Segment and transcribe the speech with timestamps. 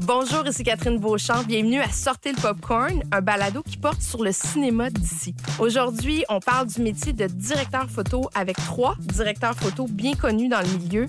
[0.00, 1.42] Bonjour, ici Catherine Beauchamp.
[1.44, 5.34] Bienvenue à Sortez le Popcorn, un balado qui porte sur le cinéma d'ici.
[5.58, 10.60] Aujourd'hui, on parle du métier de directeur photo avec trois directeurs photo bien connus dans
[10.60, 11.08] le milieu.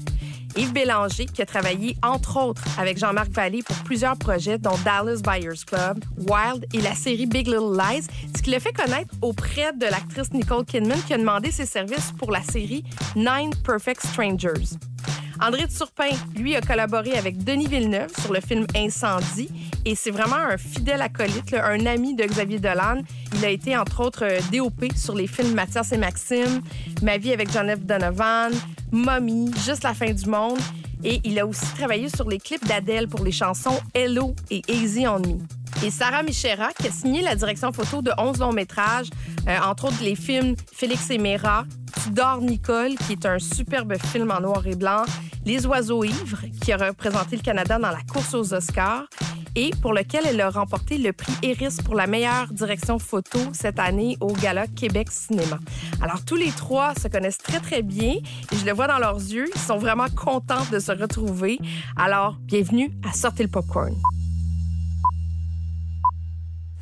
[0.56, 5.22] Yves Bélanger, qui a travaillé entre autres avec Jean-Marc Vallée pour plusieurs projets, dont Dallas
[5.24, 9.74] Buyers Club, Wild et la série Big Little Lies, ce qui l'a fait connaître auprès
[9.74, 12.84] de l'actrice Nicole Kidman qui a demandé ses services pour la série
[13.16, 14.78] Nine Perfect Strangers.
[15.42, 19.50] André de Surpin, lui, a collaboré avec Denis Villeneuve sur le film Incendie
[19.86, 23.02] et c'est vraiment un fidèle acolyte, un ami de Xavier Dolan.
[23.36, 26.62] Il a été, entre autres, euh, DOP sur les films Mathias et Maxime,
[27.02, 27.74] Ma vie avec John.
[27.80, 28.52] Donovan,
[28.92, 30.60] Mommy, Juste la fin du monde.
[31.04, 35.08] Et il a aussi travaillé sur les clips d'Adèle pour les chansons Hello et Easy
[35.08, 35.59] on Me.
[35.84, 39.10] Et Sarah Michera, qui a signé la direction photo de 11 longs métrages,
[39.48, 41.66] euh, entre autres les films Félix et Méra,
[42.04, 45.04] Tudor Nicole, qui est un superbe film en noir et blanc,
[45.46, 49.06] Les Oiseaux Ivres, qui a représenté le Canada dans la course aux Oscars,
[49.56, 53.80] et pour lequel elle a remporté le prix Eris pour la meilleure direction photo cette
[53.80, 55.60] année au Gala Québec Cinéma.
[56.02, 58.14] Alors, tous les trois se connaissent très, très bien
[58.52, 59.50] et je le vois dans leurs yeux.
[59.54, 61.60] Ils sont vraiment contents de se retrouver.
[61.98, 63.96] Alors, bienvenue à Sortez le Popcorn.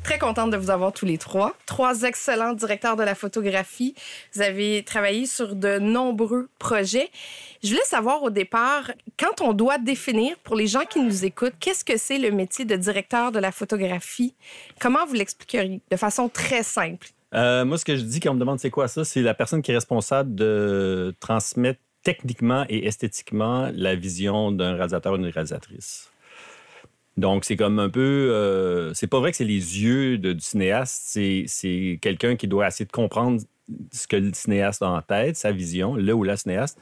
[0.08, 1.54] Très contente de vous avoir tous les trois.
[1.66, 3.94] Trois excellents directeurs de la photographie.
[4.32, 7.10] Vous avez travaillé sur de nombreux projets.
[7.62, 11.52] Je voulais savoir au départ, quand on doit définir pour les gens qui nous écoutent,
[11.60, 14.34] qu'est-ce que c'est le métier de directeur de la photographie?
[14.80, 15.82] Comment vous l'expliqueriez?
[15.90, 17.08] De façon très simple?
[17.34, 19.34] Euh, moi, ce que je dis quand on me demande c'est quoi ça, c'est la
[19.34, 25.26] personne qui est responsable de transmettre techniquement et esthétiquement la vision d'un réalisateur ou d'une
[25.26, 26.08] réalisatrice.
[27.18, 28.30] Donc, c'est comme un peu.
[28.32, 32.68] Euh, c'est pas vrai que c'est les yeux de, du cinéaste, c'est quelqu'un qui doit
[32.68, 33.40] essayer de comprendre
[33.92, 36.78] ce que le cinéaste a en tête, sa vision, le ou la cinéaste,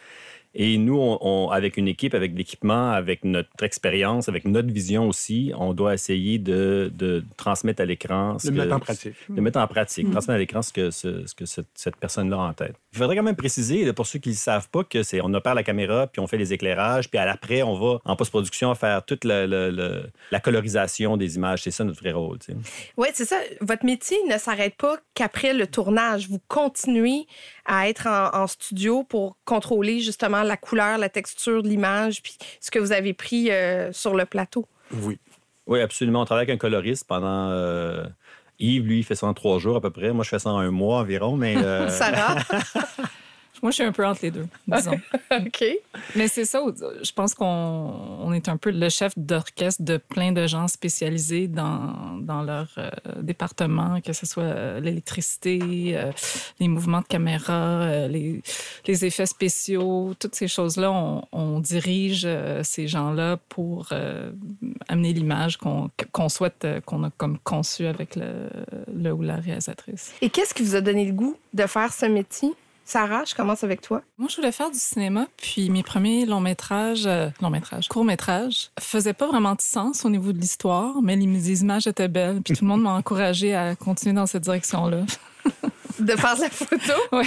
[0.58, 5.52] et nous, on, avec une équipe, avec l'équipement, avec notre expérience, avec notre vision aussi,
[5.54, 8.38] on doit essayer de, de transmettre à l'écran.
[8.42, 9.14] De mettre en pratique.
[9.28, 10.12] De mettre en pratique, mm.
[10.12, 12.74] transmettre à l'écran ce que, ce, que cette, personne-là a en tête.
[12.94, 15.54] Il faudrait quand même préciser, pour ceux qui ne savent pas, que c'est on opère
[15.54, 19.04] la caméra, puis on fait les éclairages, puis à l'après, on va en post-production faire
[19.04, 21.64] toute la, la, colorisation des images.
[21.64, 22.38] C'est ça notre vrai rôle.
[22.96, 23.36] Oui, c'est ça.
[23.60, 26.30] Votre métier ne s'arrête pas qu'après le tournage.
[26.30, 27.26] Vous continuez
[27.66, 32.70] à être en, studio pour contrôler justement la couleur, la texture de l'image, puis ce
[32.70, 34.66] que vous avez pris euh, sur le plateau.
[34.92, 35.18] Oui.
[35.66, 36.20] Oui, absolument.
[36.20, 37.50] On travaille avec un coloriste pendant.
[37.50, 38.04] Euh,
[38.58, 40.12] Yves, lui, il fait ça en trois jours à peu près.
[40.12, 41.56] Moi, je fais ça en un mois environ, mais.
[41.56, 42.36] Euh, Sarah?
[43.62, 45.00] Moi, je suis un peu entre les deux, disons.
[45.30, 45.64] OK.
[46.14, 46.62] Mais c'est ça,
[47.02, 52.18] je pense qu'on est un peu le chef d'orchestre de plein de gens spécialisés dans,
[52.20, 52.90] dans leur euh,
[53.20, 55.60] département, que ce soit euh, l'électricité,
[55.96, 56.12] euh,
[56.60, 58.42] les mouvements de caméra, les,
[58.86, 60.90] les, effets spéciaux, toutes ces choses-là.
[60.92, 62.28] On, on, dirige
[62.62, 63.88] ces gens-là pour
[64.88, 68.50] amener l'image qu'on souhaite, qu'on a comme conçu avec le,
[68.94, 70.12] le ou la réalisatrice.
[70.20, 72.52] Et qu'est-ce qui vous a donné le goût de faire ce métier?
[72.86, 74.02] Sarah, je commence avec toi.
[74.16, 78.04] Moi, je voulais faire du cinéma, puis mes premiers longs métrages, euh, longs métrages, courts
[78.04, 82.42] métrages, faisaient pas vraiment de sens au niveau de l'histoire, mais les images étaient belles,
[82.42, 85.00] puis tout le monde m'a encouragé à continuer dans cette direction-là.
[86.00, 86.92] de faire de la photo.
[87.12, 87.24] Oui.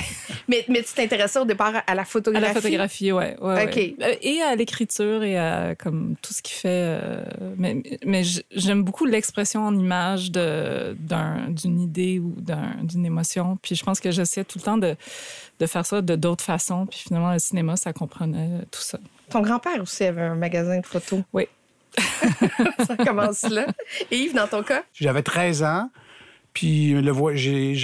[0.47, 2.45] Mais, mais tu t'intéressais au départ à la photographie?
[2.45, 3.25] À la photographie, oui.
[3.39, 3.77] Ouais, OK.
[4.01, 6.67] Euh, et à l'écriture et à comme tout ce qui fait.
[7.01, 7.23] Euh,
[7.57, 12.35] mais mais j'aime beaucoup l'expression en image d'une idée ou
[12.83, 13.57] d'une émotion.
[13.61, 14.95] Puis je pense que j'essaie tout le temps de,
[15.59, 16.85] de faire ça de d'autres façons.
[16.85, 18.99] Puis finalement, le cinéma, ça comprenait tout ça.
[19.29, 21.21] Ton grand-père aussi avait un magasin de photos.
[21.33, 21.47] Oui.
[22.87, 23.67] ça commence là.
[24.11, 24.83] Et Yves, dans ton cas?
[24.93, 25.89] J'avais 13 ans.
[26.53, 27.13] Puis le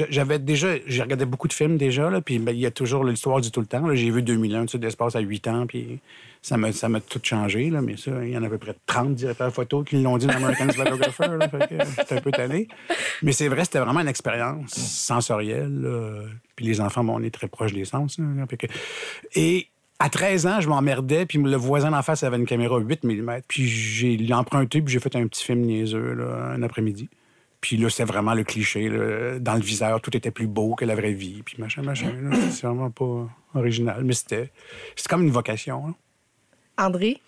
[0.09, 3.03] j'avais déjà, j'ai regardé beaucoup de films déjà, là, puis ben, il y a toujours
[3.03, 3.93] l'histoire du tout le temps.
[3.93, 5.99] J'ai vu 2001, tu d'espace à 8 ans, puis
[6.41, 9.15] ça m'a, tout changé, là, mais ça, il y en a à peu près 30
[9.15, 11.25] directeurs photo qui l'ont dit dans American Photographer,
[11.97, 12.67] j'étais un peu tanné.
[13.21, 15.87] Mais c'est vrai, c'était vraiment une expérience sensorielle,
[16.55, 18.17] puis les enfants, bon, on est très proches des sens.
[19.35, 19.67] Et
[19.99, 23.41] à 13 ans, je m'emmerdais, puis le voisin d'en face avait une caméra 8 mm,
[23.47, 27.09] puis j'ai emprunté, puis j'ai fait un petit film niaiseux, là, un après-midi.
[27.65, 28.91] Puis là, c'était vraiment le cliché.
[29.39, 31.41] Dans le viseur, tout était plus beau que la vraie vie.
[31.44, 32.12] Puis machin, machin.
[32.51, 34.03] C'est vraiment pas original.
[34.03, 34.51] Mais c'était
[35.09, 35.95] comme une vocation.
[36.77, 37.19] André?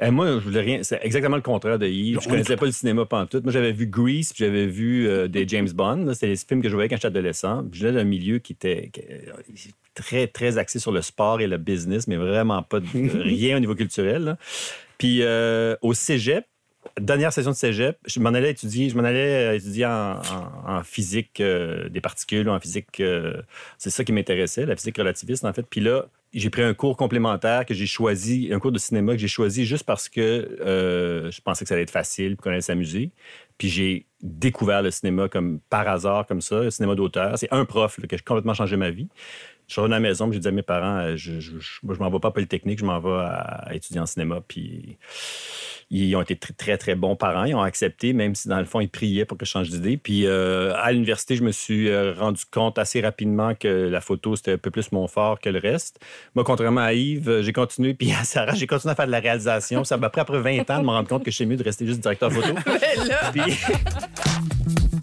[0.00, 0.84] Eh, moi, je voulais rien.
[0.84, 2.20] C'est exactement le contraire de Yves.
[2.22, 3.40] Je connaissais pas le cinéma tout.
[3.42, 6.14] Moi, j'avais vu Grease, puis j'avais vu euh, des James Bond.
[6.14, 7.64] C'était les films que je voyais quand j'étais adolescent.
[7.72, 8.92] je venais d'un milieu qui était
[9.94, 12.86] très, très axé sur le sport et le business, mais vraiment pas de,
[13.20, 14.36] rien au niveau culturel.
[14.96, 16.44] Puis euh, au cégep,
[17.00, 21.40] dernière session de cégep, je m'en allais étudier, je m'en allais euh, étudier en, physique
[21.40, 23.42] euh, des particules, en physique, euh,
[23.78, 25.66] c'est ça qui m'intéressait, la physique relativiste en fait.
[25.68, 29.18] Puis là, j'ai pris un cours complémentaire que j'ai choisi, un cours de cinéma que
[29.18, 30.58] j'ai choisi juste parce que
[31.30, 33.10] je pensais que ça allait être facile, qu'on allait s'amuser.
[33.58, 37.38] Puis j'ai découvert le cinéma comme par hasard, comme ça, le cinéma d'auteur.
[37.38, 39.08] C'est un prof là, qui a complètement changé ma vie.
[39.66, 41.80] Je suis revenu à la maison, j'ai dit à mes parents, euh, je, je, je,
[41.82, 44.40] je m'en vais pas à Polytechnique, je m'en vais à, à, étudier en cinéma.
[44.46, 44.96] Puis
[45.90, 47.44] ils ont été très, très, très bons parents.
[47.44, 49.96] Ils ont accepté, même si dans le fond, ils priaient pour que je change d'idée.
[49.96, 54.36] Puis euh, à l'université, je me suis euh, rendu compte assez rapidement que la photo,
[54.36, 55.98] c'était un peu plus mon fort que le reste.
[56.34, 59.20] Moi, contrairement à Yves, j'ai continué, puis à Sarah, j'ai continué à faire de la
[59.20, 59.84] réalisation.
[59.84, 61.86] Ça m'a pris après 20 ans de me rendre compte que c'est mieux de rester
[61.86, 62.54] juste directeur photo.
[63.32, 63.42] puis...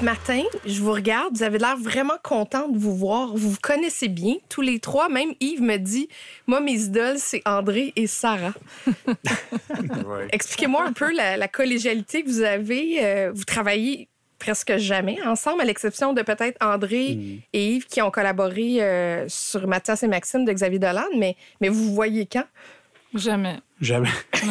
[0.00, 3.36] ce matin, je vous regarde, vous avez l'air vraiment content de vous voir.
[3.36, 5.10] Vous vous connaissez bien, tous les trois.
[5.10, 6.08] Même Yves me dit,
[6.46, 8.54] moi, mes idoles, c'est André et Sarah.
[9.06, 10.28] ouais.
[10.32, 13.04] Expliquez-moi un peu la, la, collégialité que vous avez.
[13.04, 14.08] Euh, vous travaillez
[14.38, 17.38] presque jamais ensemble, à l'exception de peut-être André mmh.
[17.52, 21.04] et Yves qui ont collaboré euh, sur Mathias et Maxime de Xavier Dolan.
[21.18, 22.46] Mais, mais vous vous voyez quand?
[23.12, 23.58] Jamais.
[23.80, 24.08] Jamais.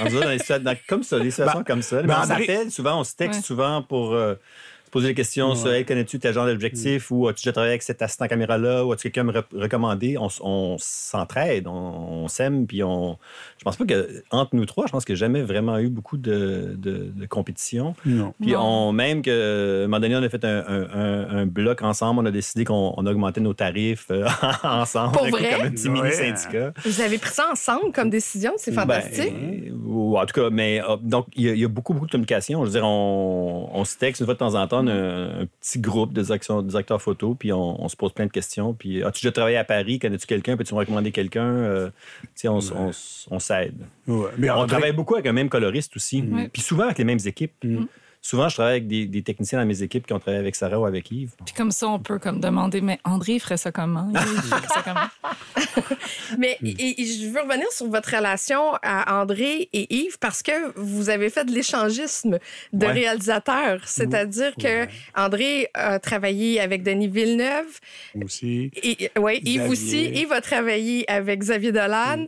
[0.00, 2.02] on dit dans les, dans, comme ça, les situations bah, comme ça.
[2.02, 3.46] Bah, on s'appelle souvent, on se texte ouais.
[3.46, 4.34] souvent pour euh,
[4.92, 5.56] poser des questions ouais.
[5.56, 8.92] sur hey, connais-tu tel genre d'objectif ou as-tu déjà travaillé avec cet assistant caméra-là ou
[8.92, 10.16] as-tu quelqu'un à me recommander?
[10.18, 13.18] On, on s'entraide, on, on s'aime, puis on.
[13.58, 15.88] Je pense pas que entre nous trois, je pense qu'il n'y a jamais vraiment eu
[15.88, 17.94] beaucoup de, de, de compétition.
[18.06, 18.34] Non.
[18.40, 18.60] Puis non.
[18.88, 22.20] on, même que, à un moment donné, on a fait un, un, un bloc ensemble,
[22.20, 24.26] on a décidé qu'on augmentait nos tarifs euh,
[24.62, 25.16] ensemble.
[25.16, 25.50] Pour vrai?
[25.56, 26.02] Comme un petit Ouais.
[26.02, 26.72] mini-syndicat.
[26.84, 28.52] Vous avez pris ça ensemble comme décision?
[28.58, 29.32] C'est fantastique.
[29.34, 31.94] Ben, ou en tout cas, mais euh, donc, il y, a- il y a beaucoup,
[31.94, 32.60] beaucoup de communication.
[32.60, 35.46] Je veux dire, on, on se texte une fois de temps en temps, un, un
[35.60, 38.74] petit groupe des acteurs photo, puis on, on se pose plein de questions.
[38.74, 39.98] Puis, as-tu déjà travaillé à Paris?
[39.98, 40.56] Connais-tu quelqu'un?
[40.56, 41.46] Peux-tu me recommander quelqu'un?
[41.46, 41.90] Euh,
[42.22, 42.60] tu sais, on,
[43.30, 43.76] on s'aide.
[44.06, 44.30] Ouais.
[44.38, 46.22] Mais On travaille beaucoup avec un même coloriste aussi.
[46.22, 46.48] Ouais.
[46.52, 47.52] Puis souvent avec les mêmes équipes.
[47.64, 47.84] Mm.
[48.24, 50.78] Souvent, je travaille avec des, des techniciens dans mes équipes qui ont travaillé avec Sarah
[50.78, 51.32] ou avec Yves.
[51.44, 54.08] Puis comme ça, on peut comme demander, mais André ferait ça comment?
[54.14, 55.76] Yves ferait ça comment?
[56.38, 60.72] Mais et- et je veux revenir sur votre relation à André et Yves parce que
[60.78, 62.38] vous avez fait de l'échangisme
[62.72, 62.92] de Ouais.
[62.92, 63.80] réalisateurs.
[63.86, 64.86] C'est-à-dire que.
[65.16, 67.80] André a travaillé avec Denis Villeneuve.
[68.24, 68.70] aussi.
[68.82, 69.68] Et, ouais, Yves Xavier.
[69.68, 70.04] aussi.
[70.14, 72.26] Yves a travaillé avec Xavier Dolan.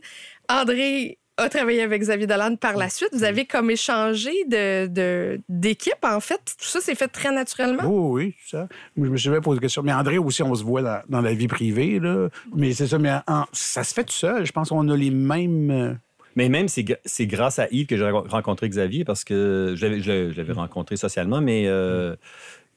[0.49, 3.09] André a travaillé avec Xavier Dolan par la suite.
[3.13, 6.41] Vous avez comme échangé de, de- d'équipe, en fait.
[6.59, 7.83] Tout ça s'est fait très naturellement.
[7.87, 8.69] Oui, c'est ça.
[8.97, 9.83] Moi, je me suis jamais posé la question.
[9.83, 11.99] Mais André aussi, on se voit dans, dans la vie privée.
[11.99, 12.29] Là.
[12.55, 14.47] Mais c'est ça, mais en- ça se fait tout seul.
[14.47, 15.71] Je pense qu'on a les mêmes.
[15.71, 15.95] euh,
[16.37, 20.37] Mais même, c'est grâce à Yves que j'ai rencontré Xavier parce que je l'avais- je
[20.37, 22.15] l'avais rencontré socialement, mais euh,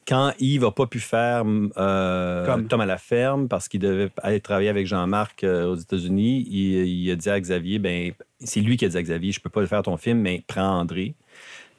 [0.08, 1.44] quand Yves n'a pas pu faire
[1.76, 2.66] euh, Comme.
[2.66, 6.86] Tom à la ferme parce qu'il devait aller travailler avec Jean-Marc euh, aux États-Unis, il,
[6.86, 9.50] il a dit à Xavier, ben c'est lui qui a dit à Xavier, je peux
[9.50, 11.14] pas le faire ton film, mais prends André.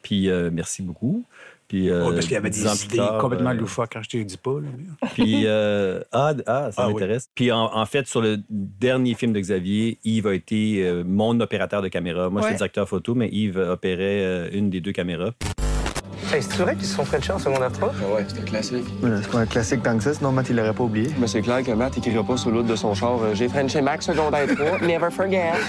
[0.02, 1.24] Puis euh, merci beaucoup.
[1.68, 3.54] Puis, euh, oh, parce qu'il y avait dix des ans plus idées tard, complètement euh,
[3.54, 4.58] loufoques quand je te le dis pas.
[4.60, 4.68] Là,
[5.14, 6.94] puis, euh, ah, ah, ça Ah oui.
[6.94, 7.30] m'intéresse.
[7.32, 11.38] Puis, en, en fait, sur le dernier film de Xavier, Yves a été euh, mon
[11.38, 12.28] opérateur de caméra.
[12.28, 12.48] Moi, Ouais.
[12.48, 15.30] j'étais directeur photo, mais Yves opérait euh, une des deux caméras.
[16.32, 17.92] Hey, c'est vrai qu'ils se sont Frenchés en secondaire 3?
[17.92, 18.84] Ah ouais, c'est un classique.
[19.02, 21.10] C'est pas un classique tant que ça, sinon Matt, il l'aurait pas oublié.
[21.18, 23.80] Mais c'est clair que Matt écrira pas sur l'autre de son char euh, J'ai Frenché
[23.80, 25.50] Max secondaire 3, never forget.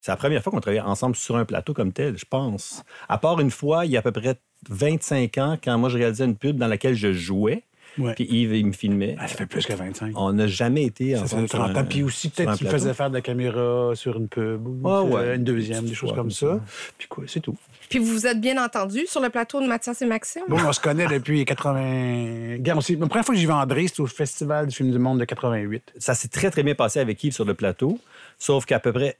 [0.00, 2.82] C'est la première fois qu'on travaillait ensemble sur un plateau comme tel, je pense.
[3.08, 5.98] À part une fois, il y a à peu près 25 ans, quand moi, je
[5.98, 7.62] réalisais une pub dans laquelle je jouais,
[7.98, 8.14] Ouais.
[8.14, 9.16] puis Yves, il me filmait.
[9.18, 10.12] Ah, ça fait plus que 25.
[10.16, 11.42] On n'a jamais été Ça ensemble.
[11.48, 11.86] faisait 30 sur un- ans.
[11.88, 12.78] Puis aussi, peut-être qu'il plateau.
[12.78, 15.36] faisait faire de la caméra sur une pub ou Ah, ouais.
[15.36, 16.60] une deuxième, des choses comme ça.
[16.98, 17.56] Puis quoi, c'est tout.
[17.88, 20.42] Puis vous vous êtes bien entendus sur le plateau de Mathias et Maxime?
[20.48, 22.52] Bon, on se connaît depuis 80.
[22.58, 24.76] Regarde, on s'est- La première fois que j'y vais à André, c'était au Festival du
[24.76, 25.92] film du monde de 88.
[25.98, 27.98] ça s'est très, très bien passé avec Yves sur le plateau.
[28.38, 29.16] Sauf qu'à peu près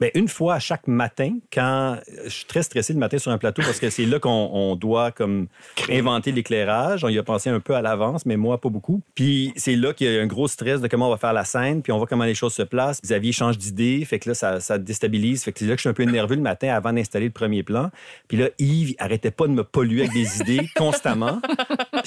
[0.00, 3.38] ben, une fois à chaque matin, quand je suis très stressé le matin sur un
[3.38, 5.46] plateau parce que c'est là qu'on on doit comme
[5.90, 7.04] inventer l'éclairage.
[7.04, 9.00] On y a pensé un peu à l'avance, mais moi, pas beaucoup.
[9.14, 11.44] Puis c'est là qu'il y a un gros stress de comment on va faire la
[11.44, 13.00] scène, puis on voit comment les choses se placent.
[13.02, 15.44] Xavier change d'idée, fait que là, ça, ça déstabilise.
[15.44, 17.32] Fait que c'est là que je suis un peu nerveux le matin avant d'installer le
[17.32, 17.90] premier plan.
[18.28, 21.40] Puis là, Yves, il arrêtait pas de me polluer avec des idées constamment.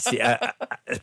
[0.05, 0.53] Puis à- à-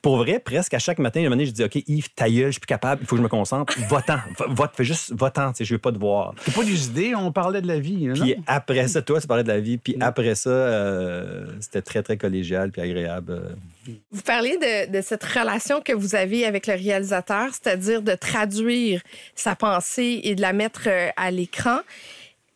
[0.02, 2.60] pour vrai, presque à chaque matin, donné, je dis, OK, Yves, ta gueule, je suis
[2.60, 3.74] plus capable, il faut que je me concentre.
[3.88, 6.34] Va-t'en, Va- fais juste, va-t'en, je veux pas te voir.
[6.54, 6.75] Pas des
[7.16, 8.06] on parlait de la vie.
[8.06, 8.14] non?
[8.14, 12.02] Puis après ça, toi, tu parlais de la vie, puis après ça, euh, c'était très,
[12.02, 13.32] très collégial puis agréable.
[13.32, 13.92] euh.
[14.10, 19.00] Vous parlez de, de cette relation que vous avez avec le réalisateur, c'est-à-dire de traduire
[19.34, 21.78] sa pensée et de la mettre euh, à l'écran.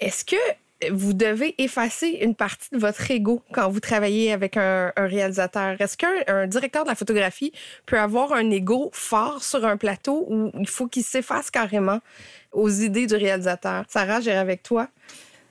[0.00, 0.37] Est-ce que
[0.93, 5.81] vous devez effacer une partie de votre ego quand vous travaillez avec un, réalisateur?
[5.81, 7.53] Est-ce qu'un un directeur de la photographie
[7.87, 12.01] peut avoir un ego fort sur un plateau où il faut qu'il s'efface carrément
[12.53, 13.85] aux idées du réalisateur?
[13.89, 14.89] Sarah, j'irai avec toi.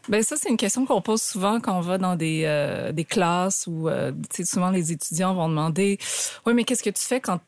[0.08, 3.06] Ben ça, c'est une question qu'on pose souvent quand on va dans des, euh, des
[3.06, 4.12] classes où euh,
[4.44, 6.00] souvent les étudiants vont demander
[6.48, 7.40] Oui, mais qu'est-ce que tu fais quand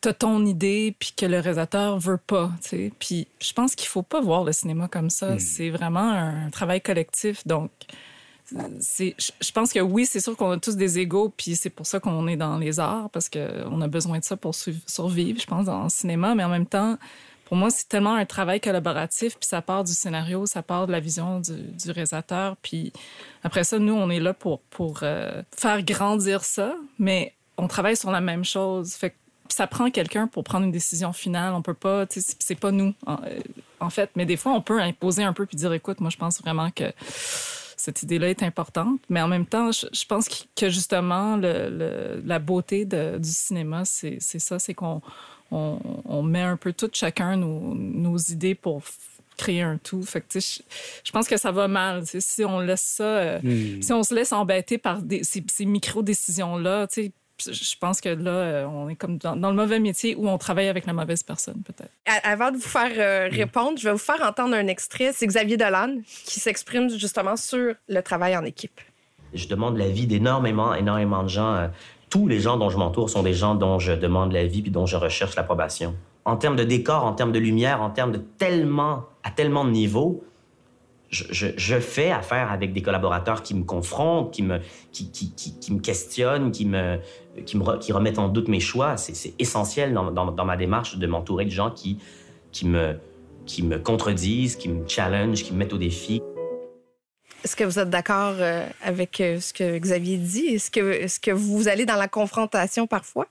[0.00, 2.92] tu as ton idée puis que le réalisateur veut pas tu sais?
[2.98, 5.38] Puis je pense qu'il faut pas voir le cinéma comme ça.
[5.38, 7.46] C'est vraiment un travail collectif.
[7.46, 7.70] Donc,
[8.80, 11.86] c'est, je pense que oui, c'est sûr qu'on a tous des égaux, puis c'est pour
[11.86, 15.38] ça qu'on est dans les arts, parce qu'on a besoin de ça pour su- survivre,
[15.38, 16.34] je pense, dans le cinéma.
[16.34, 16.96] Mais en même temps,
[17.44, 20.92] pour moi, c'est tellement un travail collaboratif, puis ça part du scénario, ça part de
[20.92, 22.56] la vision du, du réalisateur.
[22.62, 22.92] Puis
[23.42, 27.96] après ça, nous, on est là pour, pour euh, faire grandir ça, mais on travaille
[27.96, 28.94] sur la même chose.
[28.94, 29.16] Fait que
[29.52, 31.54] ça prend quelqu'un pour prendre une décision finale.
[31.54, 33.40] On peut pas, c'est- pas nous, en, euh,
[33.80, 34.10] en fait.
[34.16, 36.70] Mais des fois, on peut imposer un peu puis dire, écoute, moi, je pense vraiment
[36.70, 36.84] que
[37.76, 39.00] cette idée-là est importante.
[39.08, 43.30] Mais en même temps, je, je pense que- justement, le, le- la beauté de- du
[43.30, 45.00] cinéma, c'est ça, c'est qu'on
[45.50, 48.82] on, on met un peu tout chacun nos, nos idées pour
[49.36, 50.02] créer un tout.
[50.02, 50.60] Fait que, je,
[51.04, 52.02] je pense que ça va mal.
[52.06, 53.38] Si on laisse ça, euh,
[53.80, 57.12] si on se laisse embêter par des- ces, ces micro-décisions-là, tu sais,
[57.44, 60.38] je pense que là, euh, on est comme dans, dans le mauvais métier où on
[60.38, 61.90] travaille avec la mauvaise personne, peut-être.
[62.24, 65.10] Avant de vous faire euh, répondre, je vais vous faire entendre un extrait.
[65.14, 68.80] C'est Xavier Dolan qui s'exprime justement sur le travail en équipe.
[69.34, 71.54] Je demande l'avis d'énormément, énormément de gens.
[71.54, 71.68] Euh,
[72.10, 74.86] Tous les gens dont je m'entoure sont des gens dont je demande l'avis puis dont
[74.86, 75.94] je recherche l'approbation.
[76.24, 79.70] En termes de décor, en termes de lumière, en termes de tellement, à tellement de
[79.70, 80.24] niveaux,
[81.10, 84.58] je, je- je fais affaire avec des collaborateurs qui me confrontent, qui me,
[84.92, 86.98] qui, qui, qui, qui me questionnent, qui me,
[87.44, 88.96] qui me re- qui remettent en doute mes choix.
[88.96, 91.98] C'est essentiel dans, ma démarche de m'entourer de gens qui,
[92.64, 92.98] me,
[93.46, 96.20] qui me contredisent, qui me challenge, qui me mettent au défi.
[97.44, 100.46] Est-ce que vous êtes d'accord euh, avec euh, ce que Xavier dit?
[100.46, 103.26] Est que vous allez dans la confrontation parfois?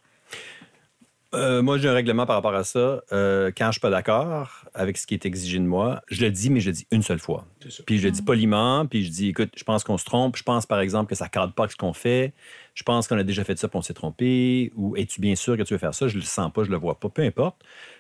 [1.37, 3.03] Euh, moi, j'ai un règlement par rapport à ça.
[3.11, 6.31] Euh, quand je suis pas d'accord avec ce qui est exigé de moi, je le
[6.31, 7.45] dis, mais je le dis une seule fois.
[7.85, 10.35] Puis je le dis poliment, puis je dis, écoute, je pense qu'on se trompe.
[10.35, 12.33] Je pense, par exemple, que ça ne cadre pas avec ce qu'on fait.
[12.73, 14.71] Je pense qu'on a déjà fait ça, puis on s'est trompé.
[14.75, 16.07] Ou es-tu bien sûr que tu veux faire ça?
[16.07, 17.57] Je le sens pas, je le vois pas, peu importe.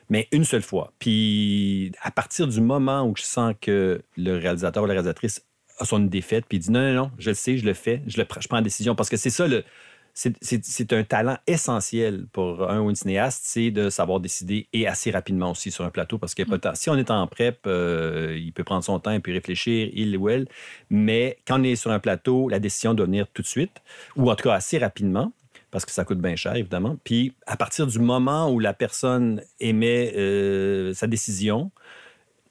[0.09, 0.93] Mais une seule fois.
[0.99, 5.43] Puis à partir du moment où je sens que le réalisateur ou la réalisatrice
[5.79, 8.01] a son défaite, puis il dit non, non, non, je le sais, je le fais,
[8.07, 8.95] je, le, pr- je prends la décision.
[8.95, 9.63] Parce que c'est ça, le,
[10.17, 15.11] c'est- un talent essentiel pour un ou une cinéaste, c'est de savoir décider et assez
[15.11, 16.73] rapidement aussi sur un plateau parce de temps.
[16.73, 20.17] Si on est en prep, euh, il peut prendre son temps, il peut réfléchir, il
[20.17, 20.47] ou elle.
[20.89, 23.81] Mais quand on est sur un plateau, la décision doit venir tout de suite
[24.15, 25.31] ou en tout cas assez rapidement
[25.69, 26.97] parce que ça coûte bien cher, évidemment.
[27.03, 31.71] Puis à partir du moment où la personne émet euh, sa décision,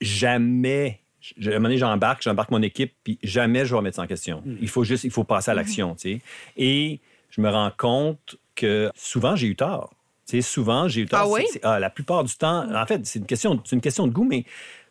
[0.00, 1.00] jamais,
[1.44, 4.06] à un moment donné, j'embarque, j'embarque mon équipe, puis jamais je vais remettre ça en
[4.06, 4.42] question.
[4.60, 6.22] Il faut juste, il faut passer à l'action, tu sais.
[6.56, 7.00] Et
[7.36, 9.90] je me rends compte que souvent, j'ai eu tort.
[10.28, 11.20] Tu sais, souvent, j'ai eu tort.
[11.22, 11.42] Ah oui?
[11.46, 14.06] C'est- c'est- ah, la plupart du temps, en fait, c'est une question, c'est une question
[14.06, 14.44] de goût, mais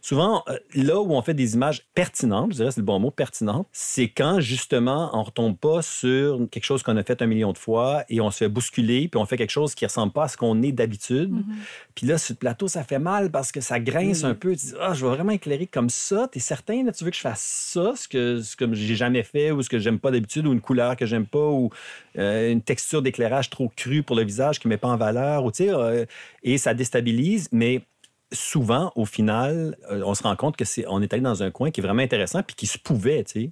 [0.06, 3.10] souvent, euh, là où on fait des images pertinentes, je dirais, c'est le bon mot,
[3.10, 7.52] pertinentes, c'est quand, justement, on retombe pas sur quelque chose qu'on a fait un million
[7.54, 10.26] de fois et on se fait bousculer, puis on fait quelque chose qui ressemble pas
[10.26, 11.34] à ce qu'on est d'habitude.
[11.96, 14.56] Puis là, sur le plateau, ça fait mal parce que ça grince un peu.
[14.56, 16.28] Tu dis, ah, je vais vraiment éclairer comme ça.
[16.32, 19.24] T'es certain, là, tu veux que je fasse ça, ce que, ce que j'ai jamais
[19.24, 21.72] fait ou ce que j'aime pas d'habitude ou une couleur que j'aime pas ou
[22.20, 25.52] euh, une texture d'éclairage trop crue pour le visage qui met pas en valeur ou,
[25.52, 26.06] tu euh,
[26.44, 27.82] et ça déstabilise, mais
[28.32, 31.52] souvent, au final, euh, on se rend compte que c'est, on est allé dans un
[31.52, 33.52] coin qui est vraiment intéressant puis qui se pouvait, tu sais.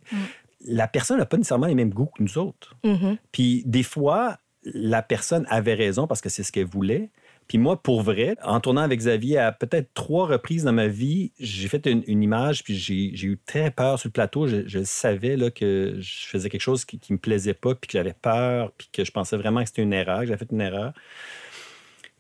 [0.65, 2.75] La personne n'a pas nécessairement les mêmes goûts que nous autres.
[2.83, 3.17] Mhm.
[3.31, 7.09] Puis des fois, la personne avait raison parce que c'est ce qu'elle voulait.
[7.47, 11.33] Puis moi, pour vrai, en tournant avec Xavier à peut-être trois reprises dans ma vie,
[11.39, 14.47] j'ai fait une, une image, puis j'ai j'ai eu très peur sur le plateau.
[14.47, 17.89] Je, je savais là, que je faisais quelque chose qui ne me plaisait pas, puis
[17.89, 20.51] que j'avais peur, puis que je pensais vraiment que c'était une erreur, que j'avais fait
[20.51, 20.93] une erreur.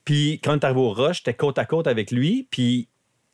[0.05, 2.87] Puis quand on est arrivé au Rush, j'étais côte à côte avec lui, puis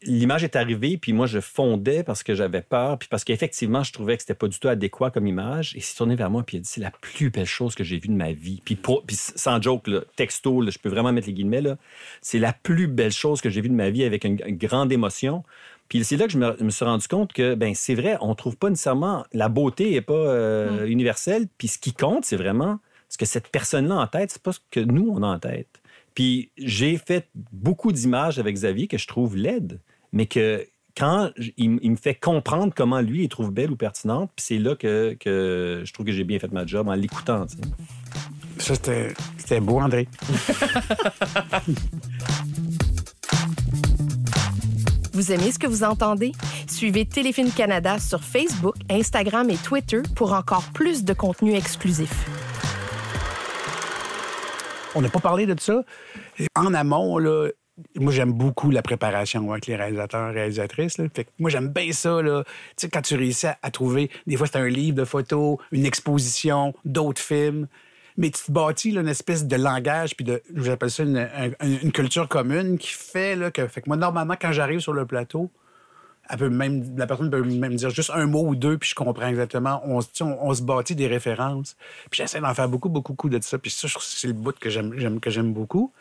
[0.03, 3.91] l'image est arrivée, puis moi, je fondais parce que j'avais peur, puis parce qu'effectivement, je
[3.91, 5.73] trouvais que c'était pas du tout adéquat comme image.
[5.75, 7.75] Et il s'est tourné vers moi, puis il a dit C'est la plus belle chose
[7.75, 8.61] que j'ai vue de ma vie.
[8.63, 11.77] Puis, pour- puis sans joke, là, texto, là, je peux vraiment mettre les guillemets, là,
[12.21, 14.91] c'est la plus belle chose que j'ai vue de ma vie avec une, une grande
[14.91, 15.43] émotion.
[15.89, 18.35] Puis c'est là que je me, me suis rendu compte que, ben c'est vrai, on
[18.35, 19.25] trouve pas nécessairement.
[19.33, 23.47] La beauté n'est pas euh, universelle, puis ce qui compte, c'est vraiment ce que cette
[23.49, 25.78] personne-là a en tête, c'est pas ce que nous, on a en tête.
[26.19, 29.79] Puis j'ai fait beaucoup d'images avec Xavier que je trouve laides,
[30.11, 34.45] mais que quand il, me fait comprendre comment lui il trouve belle ou pertinente, puis
[34.45, 37.45] c'est là que, que je trouve que j'ai bien fait ma job en l'écoutant.
[38.57, 40.09] Ça, c'était c'était beau, André.
[45.13, 46.33] Vous aimez ce que vous entendez?
[46.67, 52.11] Suivez Téléfilm Canada sur Facebook, Instagram et Twitter pour encore plus de contenu exclusif.
[54.95, 55.83] On n'a pas parlé de ça.
[56.55, 57.49] En amont, là,
[57.95, 60.97] moi, j'aime beaucoup la préparation avec les réalisateurs réalisatrices.
[60.97, 61.05] là.
[61.13, 62.19] Fait que moi, j'aime bien ça.
[62.91, 67.21] Quand tu réussis à, trouver, des fois, c'est un livre de photos, une exposition, d'autres
[67.21, 67.67] films.
[68.17, 71.51] Mais tu te bâtis là, une espèce de langage, puis de, j'appelle ça une, un-
[71.83, 75.05] une culture commune qui fait là, que, fait que moi, normalement, quand j'arrive sur le
[75.05, 75.49] plateau,
[76.29, 78.95] elle peut même, la personne peut même dire juste un mot ou deux, puis je
[78.95, 79.81] comprends exactement.
[79.85, 81.75] On, se- bâtit des références.
[82.11, 83.57] Puis j'essaie d'en faire beaucoup, beaucoup, beaucoup de ça.
[83.57, 85.91] Puis ça, c'est le bout que j'aime, beaucoup.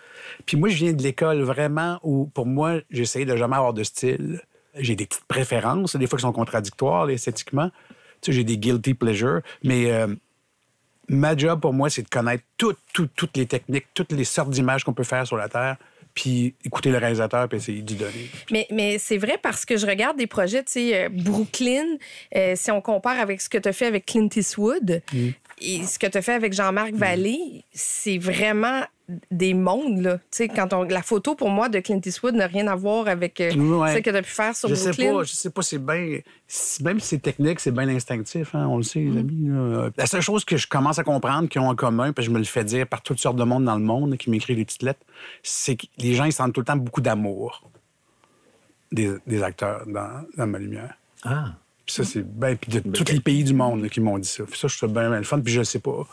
[0.44, 3.82] Puis moi, je viens de l'école vraiment où, pour moi, j'essaie de jamais avoir de
[3.82, 4.42] style.
[4.74, 7.70] J'ai des petites préférences, des fois qui sont contradictoires esthétiquement.
[8.20, 9.40] Tu sais, j'ai des guilty pleasures.
[9.64, 10.08] Mais euh,
[11.08, 14.50] ma job, pour moi, c'est de connaître toutes, toutes, toutes les techniques, toutes les sortes
[14.50, 15.76] d'images qu'on peut faire sur la Terre,
[16.18, 18.28] puis écouter le réalisateur, puis essayer d'y donner.
[18.50, 21.96] Mais, mais c'est vrai parce que je regarde des projets, tu sais, euh, Brooklyn,
[22.34, 25.00] euh, si on compare avec ce que tu as fait avec Clint Eastwood
[25.60, 28.82] et ce que tu as fait avec Jean-Marc Vallée, c'est vraiment
[29.30, 30.18] des mondes, là.
[30.18, 33.08] Tu sais, quand on, la photo, pour moi, de Clint Eastwood n'a rien à voir
[33.08, 33.92] avec euh, Ouais.
[33.94, 35.14] celle que tu as pu faire sur je sais Brooklyn.
[35.14, 36.18] pas, je sais pas, c'est bien.
[36.82, 39.12] Même si c'est technique, c'est bien instinctif, hein, on le sait, Mm.
[39.14, 39.48] les amis.
[39.48, 39.90] là.
[39.96, 42.38] La seule chose que je commence à comprendre qu'ils ont en commun, puis je me
[42.38, 44.82] le fais dire par toutes sortes de monde dans le monde qui m'écrit des petites
[44.82, 45.00] lettres,
[45.42, 47.62] c'est que les gens, ils sentent tout le temps beaucoup d'amour
[48.92, 50.94] des, des acteurs dans, dans ma lumière.
[51.24, 51.46] Ah.
[51.86, 52.54] Puis ça, c'est bien.
[52.56, 54.44] Puis de tous les pays du monde là, qui m'ont dit ça.
[54.44, 55.40] Puis ça, je trouve bien, bien le fun.
[55.40, 56.06] Puis je sais pas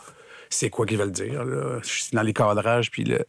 [0.50, 1.44] c'est quoi qu'ils veulent dire.
[1.44, 1.78] Là.
[1.82, 3.24] Je suis dans les cadrages, puis le...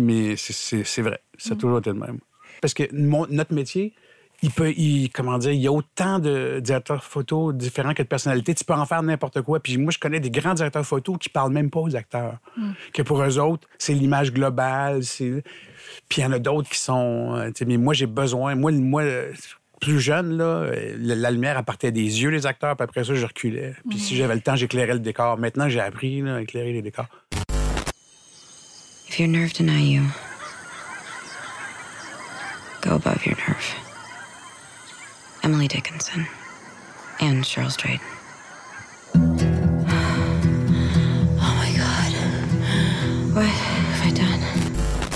[0.00, 1.20] mais c'est- vrai.
[1.38, 2.18] Ça a toujours été le même.
[2.60, 3.94] Parce que mon- notre métier,
[4.44, 8.08] il peut, il- comment dire, il y a autant de directeurs photo différents que de
[8.08, 8.54] personnalités.
[8.54, 9.60] Tu peux en faire n'importe quoi.
[9.60, 12.38] Puis moi, je connais des grands directeurs photo qui parlent même pas aux acteurs.
[12.92, 15.00] Que pour eux autres, c'est l'image globale.
[15.02, 15.42] Puis
[16.18, 17.34] il y en a d'autres qui sont.
[17.36, 18.54] euh, mais moi, j'ai besoin.
[18.56, 19.02] Moi, moi,
[19.82, 23.26] plus jeune, là, la, lumière elle partait des yeux des acteurs, puis après ça, je
[23.26, 23.74] reculais.
[23.90, 25.36] Puis si j'avais le temps, j'éclairais le décor.
[25.38, 27.08] Maintenant, j'ai appris là, à éclairer les décors.
[29.08, 30.02] If your nerve deny you,
[32.80, 33.74] go above your nerve.
[35.42, 36.24] Emily Dickinson
[37.20, 38.00] and Cheryl Strait.
[41.44, 42.12] Oh my God.
[43.34, 43.81] What?